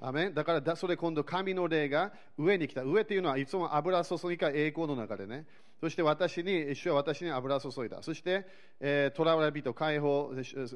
[0.00, 2.82] アメだからだそれ今度神の霊が上に来た。
[2.82, 5.46] 上っていうのはいつも油注ぎか栄光の中でね。
[5.80, 8.02] そして私に、主は私に油注いだ。
[8.02, 8.46] そして、
[8.80, 10.32] えー、囚われ人解放、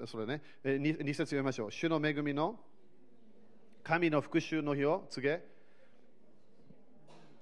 [0.07, 1.73] それね、え、2, 2節読みましょう。
[1.73, 2.59] 主の恵みの
[3.83, 5.43] 神の復讐の日を告げ、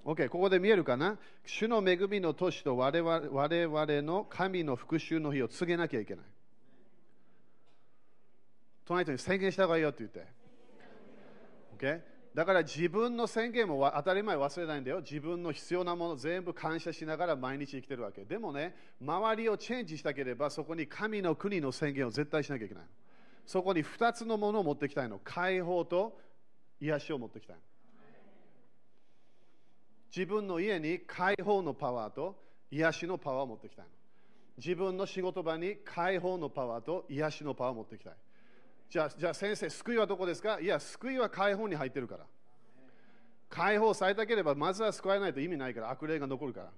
[0.07, 1.17] OK、ここで見えるかな？
[1.45, 6.25] 主の恵みの年と我々我々の神の復讐の日を告げなきゃいけない。
[8.85, 10.25] 隣人に宣言した方がいいよって言って。
[11.77, 11.99] OK?
[12.33, 15.01] だから自分の宣言も当たり前忘れないんだよ。
[15.01, 18.23] 自分の必要なもの全部感謝しながら毎日生きてるわけ。
[18.23, 22.83] でもね、周りをチェンジしたければそこに神の国の宣言を絶対しなきゃいけない。
[23.45, 25.19] そこに2つのものを持ってきたいの。
[25.21, 26.17] 解放と
[26.79, 27.57] 癒しを持ってきたい。
[30.15, 32.35] 自分の家に解放のパワーと
[32.71, 33.91] 癒しのパワーを持ってきたいの。
[34.57, 38.13] 自分の仕事場に解放のパワーと癒しのパワーを持ってきたい。
[38.89, 40.59] じゃあ、じゃあ先生、救いはどこですか？
[40.59, 42.25] いや、救いは解放に入ってるから。
[43.49, 46.71] 解放されたければ、まずは救われないと意味ないから、悪霊が残るから。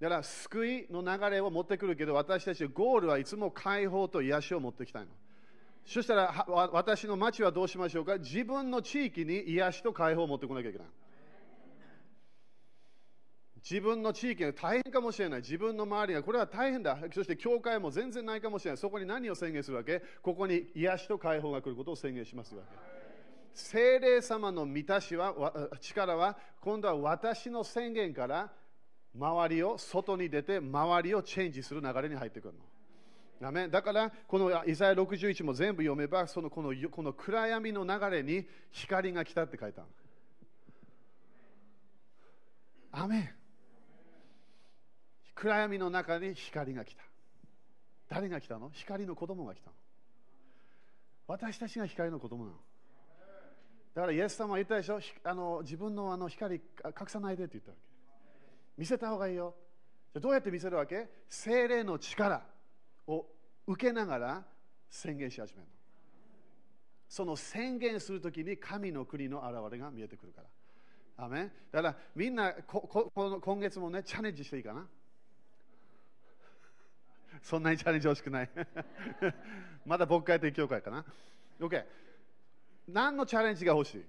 [0.00, 5.08] だから、救いの流れを持ってくるけど、私たちゴールはいつも解放と癒しを持ってきたいの。
[5.86, 8.18] そしたら、私の町はどうしましょうか？
[8.18, 10.88] 自分の地域に癒しと解放を持ってこなきゃいけない。
[13.68, 15.40] 自分の地域が大変かもしれない。
[15.40, 16.98] 自分の周りがこれは大変だ。
[17.14, 18.76] そして教会も全然ないかもしれない。
[18.76, 20.02] そこに何を宣言するわけ？
[20.20, 22.76] ここに癒しと解放が来ることを宣言しますわけ。
[23.54, 25.32] 精霊様の満たしは、
[25.80, 28.52] 力は、今度は私の宣言から
[29.16, 32.54] 周りを外に出て、周りをチェンジする流れに入ってくる
[33.50, 33.68] の。
[33.68, 39.88] だから、このイザヤ61も全部読めば、そのこのこの暗闇の流れに光が来たって書いたの。
[42.90, 43.34] アメ
[45.34, 47.02] 暗闇の中に光が来た。
[48.08, 48.70] 誰が来たの？
[48.72, 49.76] 光の子供が来たの。
[51.26, 52.56] 私たちが光の子供なの。
[53.94, 55.00] だからイエス様は言ったでしょ？
[55.24, 56.60] あの自分のあの光隠
[57.06, 57.82] さないでって言ったわけ。
[58.76, 59.54] 見せた方がいいよ。
[60.12, 61.08] じゃどうやって見せるわけ？
[61.28, 62.42] 精霊の力
[63.06, 63.26] を
[63.66, 64.44] 受けながら
[64.90, 65.68] 宣言し始めるの。
[67.08, 71.24] その宣言するときに神の国の現れが見えてくるから。
[71.24, 72.80] アメだからみんなこ
[73.14, 74.84] この今月もねチャレンジしていいかな？
[77.44, 78.50] そんなにチャレンジ欲しくない
[79.84, 81.04] まだ僕会という教会かな
[81.60, 81.84] OK
[82.88, 84.04] 何のチャレンジが欲しい？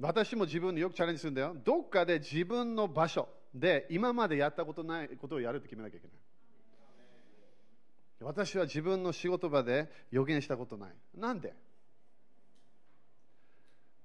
[0.00, 1.56] 私も自分でよくチャレンジするんだよ。
[1.64, 6.16] どっかで自分の場所で今までやったことないことをやるって決めなきゃいけない。
[8.20, 10.94] 私は自分の仕事場で予言したことない。
[11.14, 11.54] なんで？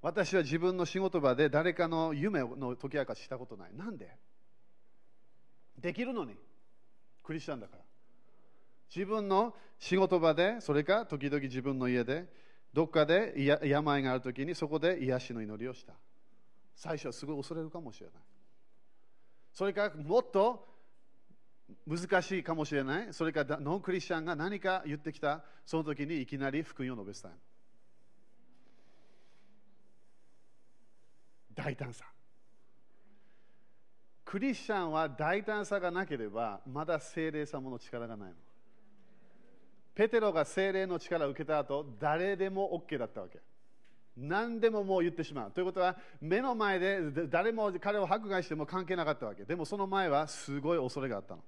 [0.02, 3.76] 私は自分の仕事場で誰かの夢の解き明かししたことない。
[3.76, 4.16] なんで？
[5.78, 6.36] できるのに。
[7.24, 7.83] クリスチャンだから。
[8.94, 12.26] 自分の仕事場で、それか時々自分の家で、
[12.74, 15.94] どっかで病があるときにそこで癒しの祈りをした。
[16.76, 18.16] 最初はすごい恐れるかもしれない。
[19.52, 20.68] それからもっと
[21.88, 23.14] 難しいかもしれない。
[23.14, 27.42] それからノンクリスチャンが何か言ってきた、その時にいきなり福音を述べ伝える。
[31.56, 32.06] 大胆さ。
[34.26, 38.36] クリスチャンは大胆さがなければ、まだ精霊様の力がないの。
[39.96, 43.40] ペテロが精霊の力を受けた後、誰でも OK だったわけ。
[44.16, 45.52] 何でももう言ってしまう。
[45.52, 49.44] ということは、目の前で誰も彼を迫害しても関係なかったわけ。
[49.44, 51.44] でもその前はすごい恐れがあったの。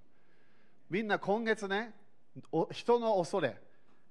[0.89, 1.93] みんな今月ね、
[2.71, 3.59] 人の恐れ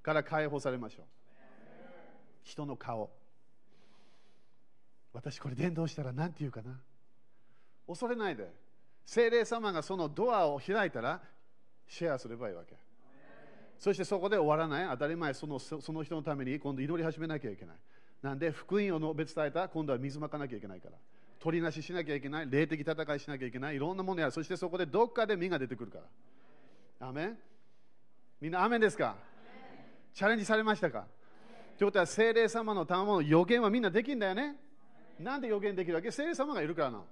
[0.03, 1.05] から解放されましょう。
[2.43, 3.11] 人の顔。
[5.13, 6.79] 私これ伝道したら何て言うかな。
[7.87, 8.51] 恐れないで。
[9.07, 11.21] 精霊様がそのドアを開いたら
[11.87, 12.77] シェアすればいいわけ。
[13.79, 14.89] そしてそこで終わらない。
[14.93, 17.77] 当たり前その、その人のために今度祈り始めなきゃいけない。
[18.23, 20.97] なんで、福音を述べ伝えた今度は水まかなきゃいけないから。
[21.39, 22.51] 取りなししなきゃいけない。
[22.51, 23.77] 霊的戦いしなきゃいけない。
[23.77, 24.33] いろんなものやる。
[24.33, 25.99] そしてそこでどっかで実が出てくるか
[27.01, 27.09] ら。
[27.09, 27.39] アメン
[28.41, 29.17] みんな、アメンですか？
[30.15, 31.07] チャレンジされましたか？
[31.77, 34.57] ということは、精霊様の賜物の予言はみんなできるんだよね。
[35.21, 36.11] なんで予言できるわけ？
[36.11, 37.03] 精霊様がいるからな。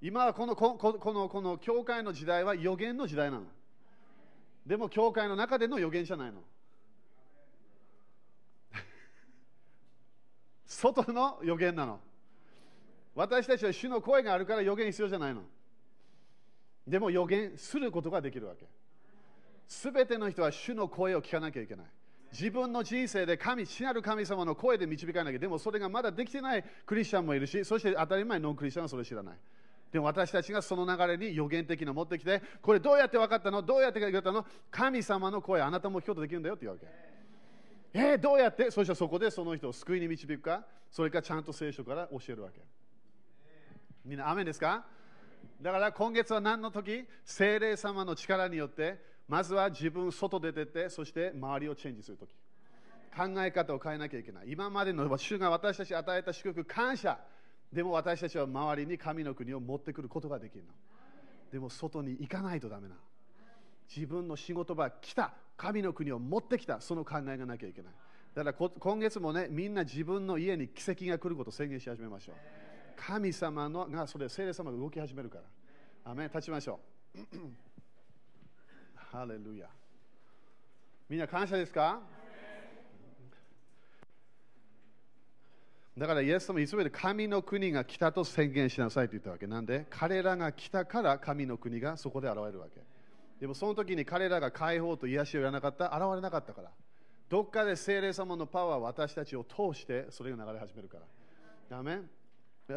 [0.00, 3.42] 今はこのこのこのこの教会の時代は予言の時代なの。
[4.68, 6.42] でも教会の中での預言者ないの。
[10.66, 11.98] 外の予言なの。
[13.14, 15.40] 私たちは主の声があるから予言必要じゃないの。
[16.86, 18.66] でも予言することができるわけ。
[19.66, 21.86] すべての人は主の声を聞かなきゃいけない。
[22.30, 29.34] 自分の人生で神、死なる神様の声で導かなきゃでもそれがまだできてないクリスチャンもいるしそして当たり前ノンクリスチャンはそれ知らない。
[29.92, 33.62] でも私たちがその流れに予言的な持ってきて、これどうやって分かったの？
[33.62, 34.44] どうやって言ったの？
[34.70, 36.86] 神様の声、あなたも聞くことできるんだよって言うわけ。
[37.94, 38.70] えー、どうやって？
[38.70, 42.60] そしてそこでその人を救いに導くか、それかちゃんと聖書から教えるわけ。
[44.04, 44.84] みんな、雨ですか？
[45.62, 47.06] だから今月は何の時？
[47.24, 52.34] 精霊様の力によって、まずは自分外出てって、そして周りをチェンジする時。
[53.16, 54.50] 考え方を変えなきゃいけない。
[54.50, 57.18] 今までの主が私たちに与えた祝福、感謝。
[57.72, 60.70] でも私たちは周りに神の国を持ってくることができるの。
[61.52, 62.94] でも外に行かないとダメな。
[63.94, 65.32] 自分の仕事場来た。
[65.56, 66.80] 神の国を持ってきた。
[66.80, 67.92] その考えがなきゃいけない。
[68.34, 72.36] だから今月もね、みんな自分の家に奇跡が来ることを宣言し始めましょう。
[72.96, 75.38] 神様のが、それ聖霊様が動き始めるか
[76.04, 76.10] ら。
[76.10, 76.80] アメ立ちましょ
[77.14, 77.18] う。
[78.94, 79.68] ハレルヤ。
[81.08, 82.00] みんな感謝ですか？
[85.98, 89.46] だからイエス様いつもで神の国が来たと宣言しなさいと言ったわけ。
[89.46, 89.86] なんで？
[89.90, 92.80] 彼らが来たから神の国がそこで現れるわけ。
[93.40, 95.86] でもその時に彼らが解放と癒しをやらなかった。
[95.86, 96.70] 現れなかったから。
[97.28, 101.04] どっかで聖霊様のパワーは私たちを通してそれが流れ始めるから。
[101.76, 102.00] ダメ？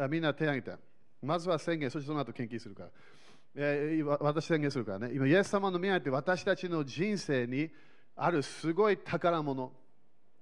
[0.08, 0.76] みんな手を挙げて。
[1.22, 2.88] まずは宣言そしてその後研究するから、
[3.54, 5.10] えー、私宣言するからね。
[5.14, 7.70] 今イエス様の宮って私たちの人生に
[8.16, 9.72] あるすごい宝物。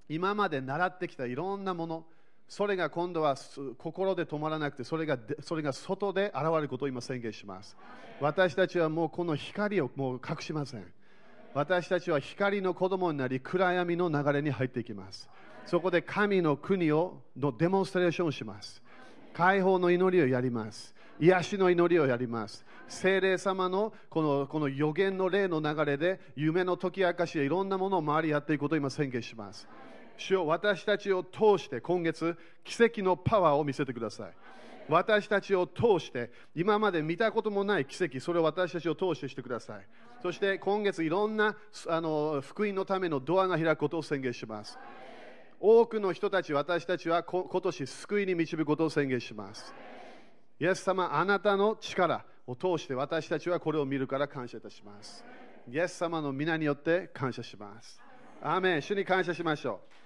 [0.08, 2.06] 今まで習ってきたいろんなもの。
[2.50, 3.36] それが今度は
[3.78, 7.76] 心で止まらなくてそれがそれが外で現れることを今宣言します。
[8.20, 10.84] 私たちはもうこの光をもう隠しません。
[11.54, 15.30] 私たちは光の子供になり暗闇の流れに入っていきます。
[15.64, 18.82] そこで神の国をのデモンストレーションをします。
[19.32, 20.92] 解放の祈りをやります。
[21.20, 22.64] 癒しの祈りをやります。
[22.88, 29.68] 精霊様のこのこの予言の霊の流れで夢の解き明かしやいろんなものを周りやっていくことを今宣言します。
[30.20, 34.32] 主よ私たちを通して今月奇跡のパワーを見せてください
[34.88, 39.86] 私たちを通して今まで見たこともない奇跡それを私たちを通してしてください
[40.22, 41.56] そして今月いろんな
[41.88, 44.78] あの福音のためのドアが開くことを宣言します
[45.62, 49.74] 多くの人たち、私たちは今年救いに導くことを宣言します。
[50.58, 55.22] イエス様、あなたの力を通して私たちはこれを見るから感謝いたします。
[55.70, 58.00] イエス様の皆によって感謝します。
[58.42, 59.99] アーメン主に感謝しましょう。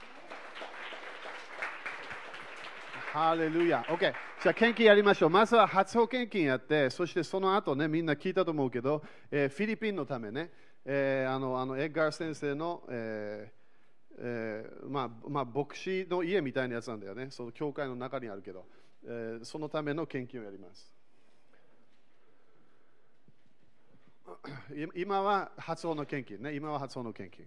[3.15, 3.81] ハレルヤ。
[3.89, 4.01] OK。
[4.01, 5.31] じゃあ、献金やりましょう。
[5.31, 10.51] まずは初保献金やって、そしてその後ね、みんな聞いたと思うけど、えーフィリピンのためね、
[10.85, 17.29] えーあのあのエッガー先生の、えーえーまあまあ、牧師の家みたいなやつなんだよね。
[17.31, 18.67] その教会の中にあるけど、
[19.05, 20.93] えーそのための献金をやります。
[24.97, 26.53] 今は発音の献金ね。
[26.57, 27.47] 今は発音の献金。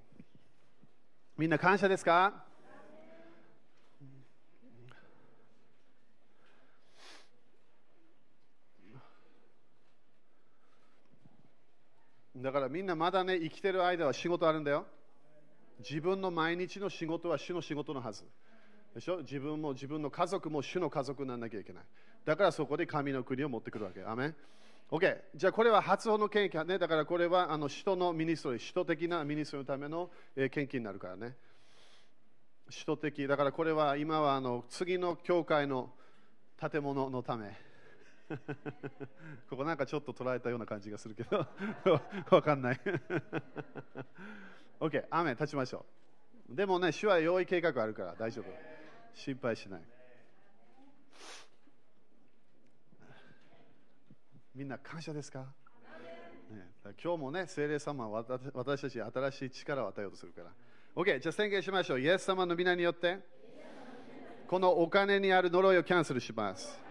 [1.38, 2.47] みんな感謝ですか？
[12.42, 14.86] だからみんなまだね、生きてる間は仕事あるんだよ。
[15.80, 18.24] 自分の毎日の仕事は主の仕事のはず。
[18.96, 19.18] でしょ？
[19.20, 21.84] 自分も自分の家族も主の家族にならなきゃいけない。
[22.26, 24.04] だからそこで神の国を持ってくるわけ。
[24.04, 24.36] アメン
[24.90, 25.18] OK。
[25.36, 26.80] じゃあこれは初穂の献金ね。
[26.80, 31.36] だからこれはあの使徒の ministry、使徒的な ministry のための、えー献金になるからね。
[32.70, 33.28] 使徒的。
[33.28, 35.92] だからこれは今はあの次の教会の
[36.60, 37.67] 建物のため。
[39.50, 41.48] ここなんかちょっと捉えたような感じがするけど、
[42.30, 42.80] わかんない。
[44.80, 45.86] OK、アメン立ちましょ
[46.50, 46.56] う。
[46.56, 48.46] でもね、主は用意計画あるから大丈夫。
[49.14, 49.82] 心配しない。
[54.54, 55.46] みんな感謝ですか、
[56.50, 56.66] ね、
[57.04, 60.52] 今日もね、聖霊様は私私たちに新しい力を与えようとするから。
[60.96, 62.00] OK、じゃあ宣言しましょう。
[62.00, 63.20] イエス様の皆によって、
[64.48, 66.87] このお金にある呪いをキャンセルします。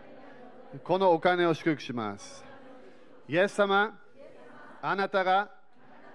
[0.82, 2.44] このお金を祝福します。
[3.28, 3.98] イエス様、
[4.82, 5.50] あなたが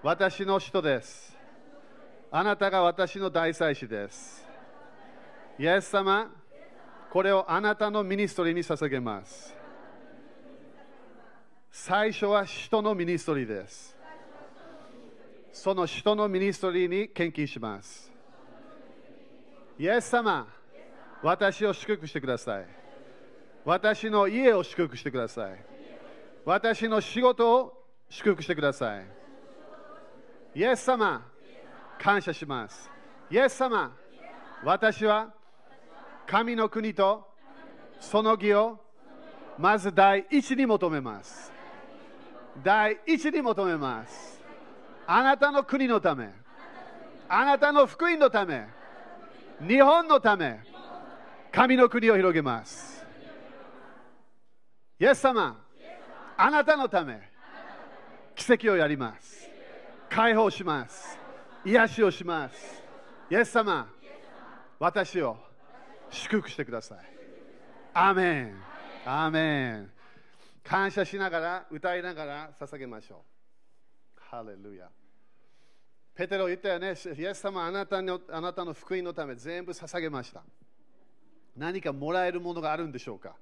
[0.03, 1.37] 私の人です。
[2.31, 4.45] あなたが私の大祭司です。
[5.59, 6.31] イエス様、
[7.11, 9.55] これをあなたの ministry に捧げます。
[11.71, 13.97] 最初は使徒の ministry です。
[15.53, 18.11] その使徒の ministry に献金します。
[19.77, 20.47] イエス様、
[21.21, 22.80] 私を祝福してください。
[23.63, 25.51] 私の家を祝福してください。
[26.45, 29.05] 私の仕事を祝福してください。
[30.55, 31.25] イエス様、
[31.99, 32.89] 感謝します。
[33.29, 33.95] イエス様、
[34.63, 35.31] 私は
[36.25, 37.27] 神の国と
[37.99, 38.79] その義を
[39.57, 41.51] まず第一に求めます。
[42.63, 44.41] 第一に求めます。
[45.05, 46.29] あなたの国のため、
[47.29, 48.65] あなたの福音のため、
[49.65, 50.59] 日本のため、
[51.51, 53.00] 神の国を広げます。
[55.01, 55.59] イエス様、
[56.37, 57.19] あなたのため、
[58.35, 59.49] 奇跡をやります。
[60.07, 61.17] 解放します。
[61.65, 62.83] 癒しをします。
[63.31, 63.91] イエス様、
[64.77, 65.39] 私を
[66.11, 66.99] 祝福してください。
[67.95, 68.61] アーメン。
[69.03, 69.91] アーメン。
[70.63, 73.23] 感謝しながら、歌いながら捧げましょ
[74.15, 74.21] う。
[74.29, 74.87] ハレルヤ。
[76.13, 80.43] ペテロ言ったよね、イエス様あなたの、あなたの福音のため全部捧げました。
[81.57, 83.35] 何かもらえるものがあるんでしょうか？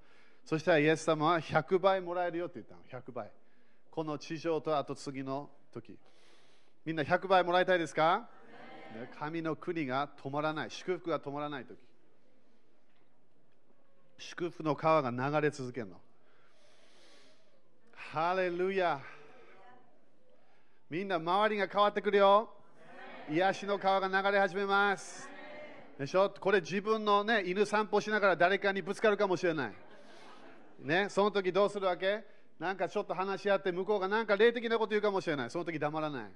[0.49, 2.81] そしたらイエス様は100倍もらえるよって言ったの。
[3.03, 3.29] 100倍。
[3.91, 5.95] この地上とあと次の時。
[6.83, 8.27] みんな100倍もらいたいですか？
[9.19, 10.71] 神の国が止まらない。
[10.71, 11.77] 祝福が止まらない時。
[14.17, 15.97] 祝福の川が流れ続けるの。
[17.93, 18.99] ハレルヤ。
[20.89, 22.49] みんな周りが変わってくるよ。
[23.29, 25.29] 癒しの川が流れ始めます。
[25.99, 26.31] でしょ？
[26.31, 29.73] これ自分の、ね、犬散歩しながら誰かにぶつかるかもしれない。
[30.81, 32.23] ね、その時どうするわけ？
[32.59, 35.49] なんかちょっと話し合って向こうがなんか霊的なこと言うかもしれない。
[35.49, 36.31] その時黙らない。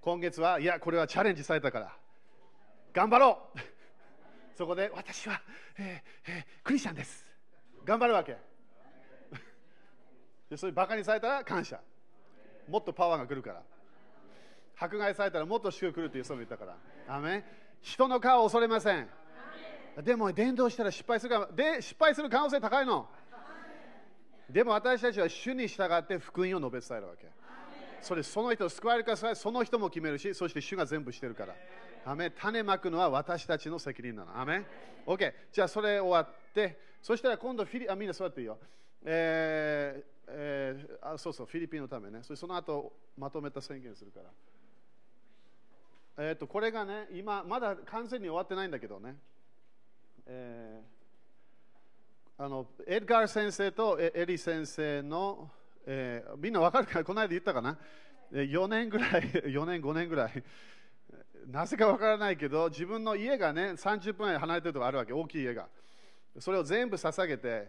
[0.00, 1.96] 今月は、いや、これはチャレンジされたから。
[2.92, 3.58] 頑張ろう
[4.58, 5.40] そこで私は、
[5.78, 7.24] えーえークリスチャンです。
[7.84, 8.36] 頑張るわけ。
[10.50, 11.80] でそういうバカにされたら感謝。
[12.68, 13.62] もっとパワーが来るから。
[14.76, 16.76] 迫害されたらもっと祝福来るという人も言ったから。
[17.06, 17.44] アーメン
[17.82, 19.08] 人の顔を恐れません。
[20.00, 23.08] でも伝道したら失敗するかで失敗する可能性高いの。
[24.48, 27.26] でも私たちは主に従って福音を述べ伝えるわけ。
[28.00, 31.54] それその人を救われるか救われるかその人も決めるし、そして主が全部してるから。
[32.04, 34.40] アメ種まくのは私たちの責任なの。
[34.40, 34.64] アメ
[35.06, 35.32] ?OK。
[35.52, 38.58] じゃあそれ終わって、そしたら今度フィリあみんな座っていいよ。
[39.04, 42.20] えーえーあそうそう、フィリピンのためね。
[42.22, 44.26] それその後まとめた宣言するから。
[46.24, 49.16] えー、とこれがね、今、まだ完全に終わってないんだけどね。
[50.26, 50.92] えー
[52.38, 55.48] あのエドガー先生とエリ先生の、
[55.86, 57.78] えーみんなわかるかこの間言ったかな、
[58.32, 60.42] ?4 年ぐらい、 4年、5年ぐらい、
[61.46, 65.68] なぜかわからないけど、自分の家がね、30分離れてるとこあるわけ、大きい家が。
[66.38, 67.68] それを全部捧げて、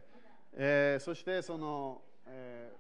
[0.54, 2.72] えー、そしてその、え、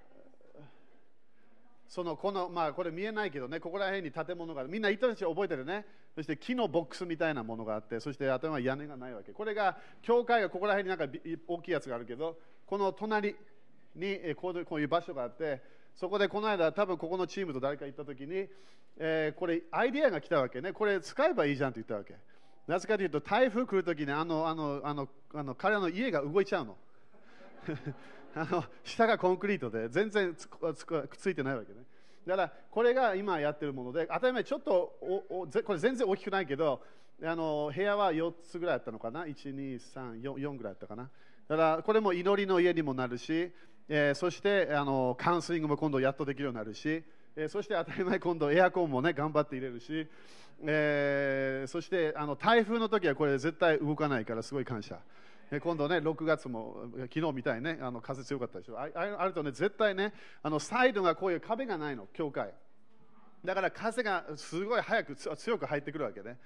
[1.87, 5.85] そのこの、まあ、これ見えないけどね、ここら辺に建物がみんな人たち覚えてるね。
[6.15, 9.31] そして木のボックスみたいなものがあって、そして頭は屋根がないわけ。
[9.31, 12.37] これが、教会がここら辺になんか大きいやつがあるけど、
[12.67, 13.35] この隣
[13.95, 15.61] にこういう場所があって、
[15.95, 18.47] そこでこの間、多分ここのチームと誰か行った時に、
[18.97, 20.71] えー、これアイディアが来たわけね。
[20.71, 22.15] これ使えばいいじゃんって言ったわけ。
[22.67, 26.77] なぜかというと、台風来るときにあのあのあのあの彼らの家が動いちゃうの。
[28.35, 31.79] あの下がコンクリートで全然つつくっついてないわけね。
[32.25, 34.95] だからこれが今やってるもので、当たり前ちょっと
[35.29, 36.81] おおこれ全然大きくないけど、
[37.23, 41.09] あの部屋は4つぐらいあったのかな、1、2、3、4, 4ぐらいあったかな？
[41.47, 43.51] だからこれも祈りの家にもなるし、
[43.89, 47.03] えー、そしてあのカウンセリングも今度やっとできるようになるし、
[47.35, 50.07] えー、そして当たり前今度エアコンもね頑張って入れるし、
[50.63, 54.99] えー、そしてあの台風の時はこれ絶対動かないからすごい感謝。
[55.59, 58.79] 今度ね、6月も昨日みたいにね、あの風強かったでしょ。
[58.79, 62.53] ああるとね、絶対ね、あのサイドがこういう壁がないの、教会。
[63.43, 66.37] だから風がすごい早く強く入ってくるわけね。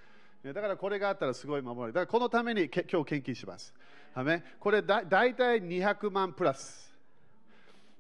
[0.44, 1.88] だからこれがあったらすごい守る。
[1.88, 3.74] だからこのために今日献金します。
[4.60, 6.88] これだ大体200万プラス。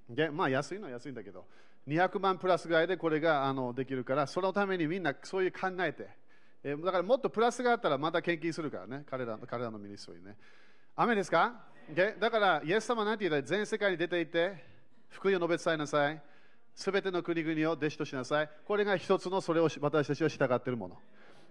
[0.09, 1.45] でまあ安いのは安いんだけど、
[1.87, 6.09] 200万プラスぐらいでこれがあのできるから、そのためにみんなそういう考えて、
[6.63, 10.37] えだからもっとプラスがあったらまた献金するからね、彼ら彼らのミニストリーね。
[10.99, 11.53] 雨ですか？
[12.19, 13.37] だから、イエス様なんて言った？
[13.37, 14.55] ら全世界に出ていて、
[15.09, 16.19] 福音を述べ伝えなさい。
[16.73, 18.49] すべての国々を弟子としなさい。
[18.65, 20.97] これが一つのそれを私たちは従っているもの。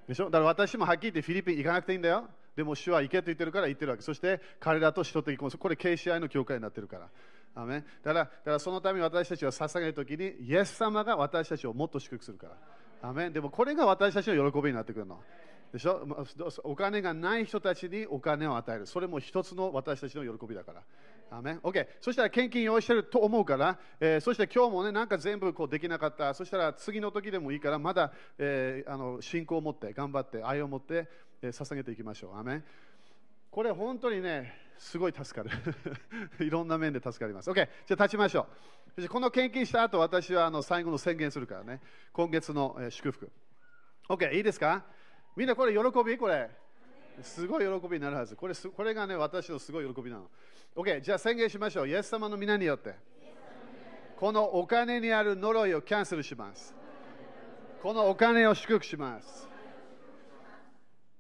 [0.08, 0.24] でしょ？
[0.24, 2.24] だから私もはっきり言ってフィリピン行かなくていいんだよ。
[2.56, 4.02] でも主は行けと言ってるから行ってるわけ。
[4.02, 7.08] そして彼らと人的婚これ KCI の教会になってるから。
[7.54, 13.08] アメだからだからそのために私たちは捧げるときに、イエス様が私たちをもっと祝福するから。
[13.08, 15.20] アメでもこれが私たちの喜びになってくるの。
[15.76, 16.06] でしょ？
[16.64, 18.86] お金がない人たちにお金を与える。
[18.86, 20.82] それも一つの私たちの喜びだから。
[21.30, 21.86] アメ OK。
[22.00, 26.32] そしたら献金用意してると思うから、えー、そして今日もね、なんか全部こうできなかった。
[26.34, 31.08] そしたら次の時でもいいから、まだ、えー、あの信仰を持って、頑張って、愛を持って、
[31.42, 32.38] えー、捧げていきましょう。
[32.38, 32.62] アメ
[33.50, 35.50] これ本当にね、すごい助かる。
[36.46, 37.50] いろんな面で助かります。
[37.50, 37.54] OK。
[37.54, 38.46] じゃあ立ちましょ
[38.96, 39.08] う。
[39.08, 41.80] この献金した後、私はあの最後の宣言するからね。
[42.12, 43.30] 今月の、祝福。
[44.08, 44.32] OK。
[44.32, 44.84] いいですか？
[45.36, 46.16] みんなこれ喜び？
[46.16, 46.50] これ。
[47.22, 48.36] すごい喜びになるはず。
[48.36, 50.28] これこれがね、私のすごい喜びなの。
[50.74, 51.88] OK、じゃあ宣言しましょう。
[51.88, 52.94] イエス様の皆によって。
[54.18, 56.74] このお金にある呪いをキャンセルします。
[57.82, 59.46] このお金を祝福します。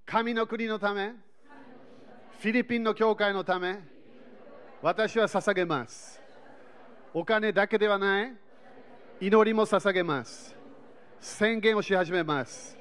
[0.06, 1.12] 神の国のため、
[2.40, 3.78] フィリピンの教会のため、
[4.82, 6.20] 私は捧げます。
[7.12, 8.32] お金だけではない、
[9.20, 10.54] 祈りも捧げます。
[11.20, 12.78] 宣言をし始めます。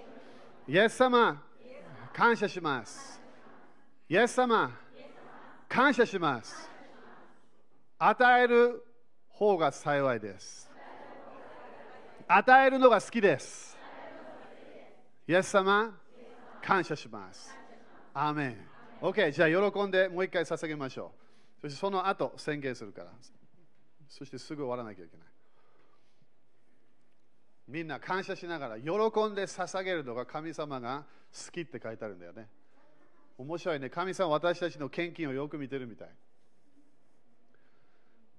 [0.67, 1.43] イエス様、
[2.11, 3.21] 感謝します。
[4.09, 4.71] イエス様、
[5.69, 6.67] 感謝します。
[7.99, 8.83] 与える
[9.29, 10.71] 方が幸いです。
[12.27, 13.77] 与えるのが好きです。
[15.27, 15.99] イエス様、
[16.63, 17.55] 感謝します。
[18.11, 18.67] アーメン。
[19.01, 21.11] OK、じゃあ喜んでもう一回捧げましょ
[21.59, 21.61] う。
[21.61, 23.11] そしてその後宣言するから。
[24.09, 25.27] そしてすぐ終わらなきゃいけない。
[27.67, 32.47] みんな感謝しながら喜んで捧げるのが神様が好きって書いてあるんだよね。
[33.37, 33.89] 面白いね。
[33.89, 36.09] 神様私たちの献金をよく見てるみたい。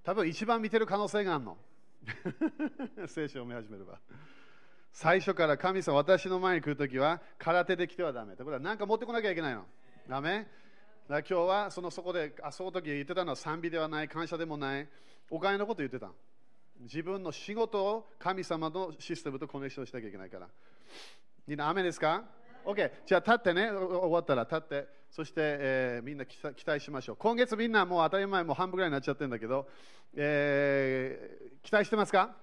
[0.03, 1.57] 多分一番見てる可能性があるの。
[3.07, 3.99] 聖書を見始めれば。
[4.93, 8.35] 最初から神様、私の前に来るときは空手で来てはだめ。
[8.35, 9.65] ということは何か持ってこなきゃいけないの。
[10.07, 10.47] ダメ
[11.07, 14.87] だ今日はそのそこで、あその時言ってたのは賛美ではない、感謝でもない、
[15.29, 16.11] お金のこと言ってた。
[16.81, 20.47] 自分の仕事を神様のシステムとコネクションしなきゃいけないから。
[21.47, 22.23] みんな、雨ですか
[22.65, 22.91] ?OK。
[23.05, 27.15] じゃあ立ってね、終わったら立って、そして、えー、みんな期待しましょう。
[27.17, 29.67] 今月みんなもう当たり前もう半分ぐらいになっちゃってるんだけど、
[30.15, 32.35] えー、期待してますか？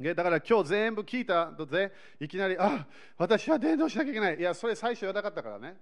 [0.00, 4.38] だから今日全部聞いたので、いきなり、あ私は伝道しなきゃいけない。
[4.38, 5.76] いや、それ最初言わなかったからね。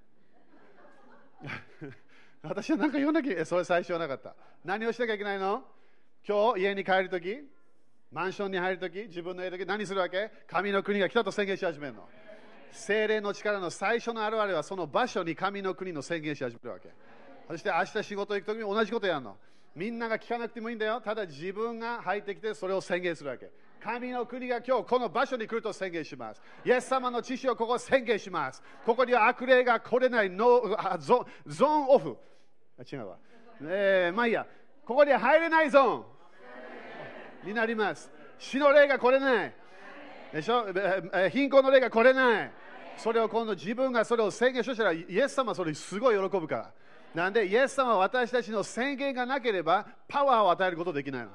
[2.43, 4.35] 私は何か言わなきゃそれ最初はなかった。
[4.65, 5.65] 何をしなきゃいけないの？
[6.27, 7.37] 今日家に帰るとき、
[8.13, 10.31] マンションに入るとき、自分の家とき、何するわけ？
[10.47, 12.09] 神の国が来たと宣言し始めるの。
[12.73, 16.89] 精霊の力の最初の現れはその場所に神の国の宣言し始めるわけ。
[17.49, 19.37] そして明日仕事行くときに同じことやるの。
[19.75, 21.01] みんなが聞かなくてもいいんだよ。
[21.01, 23.51] ただ自分が入ってきてそれを宣言するわけ。
[23.83, 26.43] 神の国が今日この場所に来ると宣言します。
[26.65, 28.63] イエス様の知識をここ宣言します。
[28.85, 30.61] ここには悪霊が来れないノ
[30.99, 32.17] ゾゾーンオフ。
[32.93, 33.17] 違うわ。
[33.63, 34.47] えー、まあいいや。
[34.91, 38.11] ここに入れないゾーンになります。
[38.41, 39.55] 死の霊が来れない。
[40.33, 40.67] でしょ？
[41.31, 42.51] 貧困の霊が来れない。
[42.97, 46.73] それを今度自分がそれを宣言したらイエス様はそれすごい喜ぶから
[47.15, 51.29] なんでイエス様は私たちの宣言がなければパワーを与えることできないの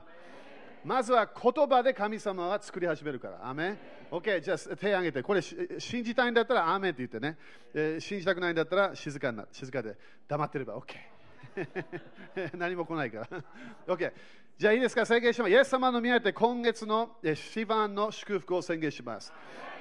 [0.83, 3.49] まずは言葉で神様は作り始めるから。
[3.49, 3.77] アメン
[4.11, 7.37] ?OK、じゃあ手を挙げて、これ信じたいんだったらアーメンって言ってね、
[7.73, 9.95] えー、信じたくないんだったら静かにな静かで
[10.27, 11.14] 黙ってれば OK。
[12.57, 13.43] 何も来ないから。
[13.95, 14.11] OK。
[14.57, 15.51] じゃあいいですか、宣言します。
[15.51, 19.33] イエス様の宮で今月のシバンの祝福を宣言します。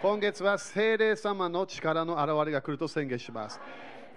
[0.02, 3.60] 今月は聖霊様の力の現れが来ると宣言します。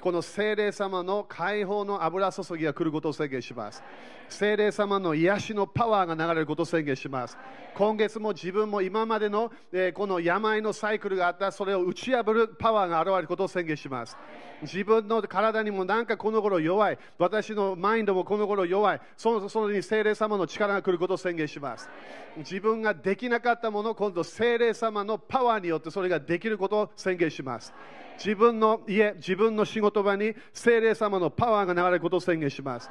[0.08, 3.84] この聖霊様の解放の油注ぎが来ることを宣言します。
[4.30, 7.38] 聖霊様の癒しのパワーが流れることを宣言します。
[7.76, 14.16] 今月も自分も今までの、えー、この病のサイクルがあった、それを打ち破るパワーが現れることを宣言します。
[14.62, 16.98] 自分の体にもなんかこの頃弱い。
[17.18, 19.02] 私のマインドもこの頃弱い。
[19.18, 21.90] そのそのに聖霊様の力が来ることを宣言します。
[22.38, 27.74] 自分ができなかったもの今度聖霊様のパワーによってそれができることを宣言します。
[28.18, 32.90] 自分の家、自分の仕事場に聖霊様のパワーが流れることを宣言します。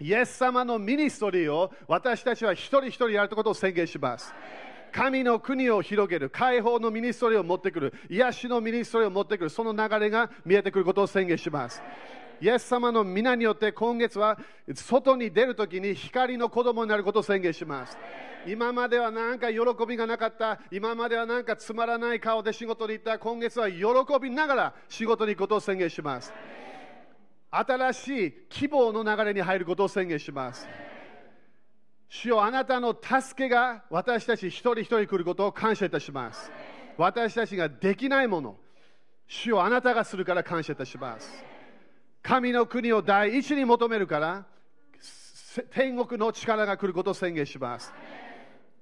[0.00, 4.32] イエス様の ministry を私たちは一人一人やることを宣言します。
[4.92, 11.82] 神の国を広げる、解放の ministry を持ってくる、癒しの ministry を持ってくる、その流れが見えてくることを宣言します。
[12.40, 14.38] イエス様の御名によって今月は
[14.74, 17.98] 外に出るときに光の子供になることを宣言します。
[18.46, 23.84] 今まではなんか喜びがなかった、今まではなんかつまらない顔で仕事に行った、今月は喜
[24.22, 26.32] びながら仕事に行くことを宣言します。
[27.50, 30.68] 新しい希望の流れに入ることを宣言します。
[32.08, 36.50] 主よあなたの助けが私たち一人一人来ることを感謝いたします。
[36.96, 38.56] 私たちができないもの、
[39.26, 41.44] 主よあなたがするから感謝いたします。
[42.28, 44.44] 神の国を第一に求めるから、
[45.70, 47.90] 天国の力が来ることを宣言します。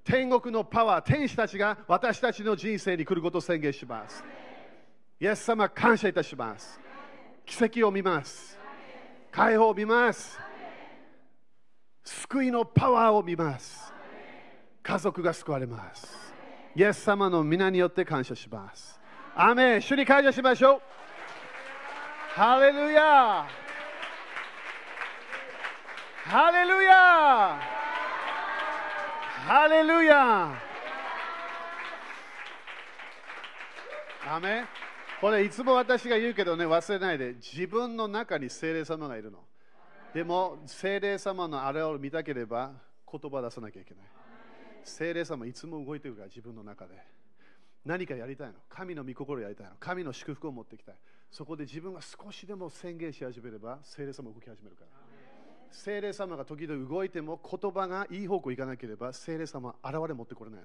[0.02, 4.24] 天国のパワー、天使たちが私たちの人生に来ることを宣言します。
[5.20, 6.80] イエス様、感謝いたします。
[7.44, 8.58] 奇跡を見ます。
[9.30, 10.40] 解放を見ます。
[12.02, 13.92] 救いのパワーを見ます。
[14.82, 16.34] 家族が救われます。
[16.74, 19.00] イエス様の皆によって感謝します。
[19.36, 20.95] アメン主に感謝しましょう。
[22.36, 23.48] ハレルヤ
[26.22, 27.58] ハレルヤ
[29.46, 30.54] ハレルヤ
[34.28, 34.66] アメ
[35.18, 37.36] これいつも私が言うけどね忘れないで。
[37.36, 39.38] 自分の中に精霊様がいるの。
[40.12, 42.72] でも精霊様のあれを見たければ
[43.10, 44.04] 言葉出さなきゃいけない
[44.84, 47.02] 精霊様いつも動いてるから自分の中で
[47.86, 50.96] 何かやりたいの神の御心やりたいの神の祝福を持ってきたい。
[51.30, 54.88] そこで自分が少しでも宣言し始めれば精霊様動き始めるから。
[55.70, 60.60] 精霊様が時々動いても言葉がいい方向行かなければ精霊様は現れ持ってこれない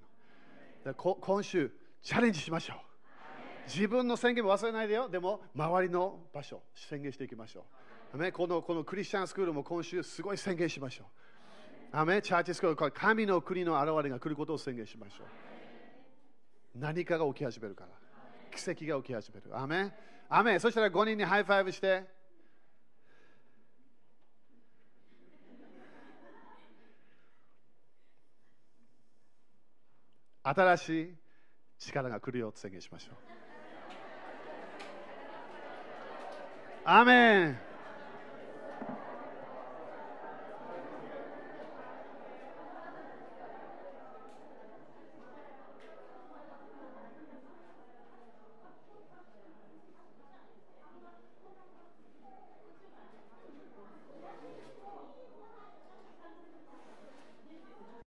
[0.86, 0.94] の。
[0.94, 2.78] 今週チャレンジしましょう。
[3.68, 5.10] 自分の宣言も忘れないでよ。
[5.10, 7.66] でも周りの場所宣言していきましょ
[8.14, 11.08] う、このこのクリスチャンスクールも今週すごい宣言しましょう。
[11.98, 15.28] アメチャーチスクール神の国の現れが来ることを宣言しましょう。
[16.80, 17.90] 何かが起き始めるから。
[18.56, 19.58] 奇跡が起き始める。
[19.58, 19.94] アメ
[20.34, 22.06] アメそしたら5人にハイファイブして。
[30.42, 31.16] 新しい
[31.78, 33.16] 力が来るよと宣言しましょう。
[36.86, 37.71] アメン。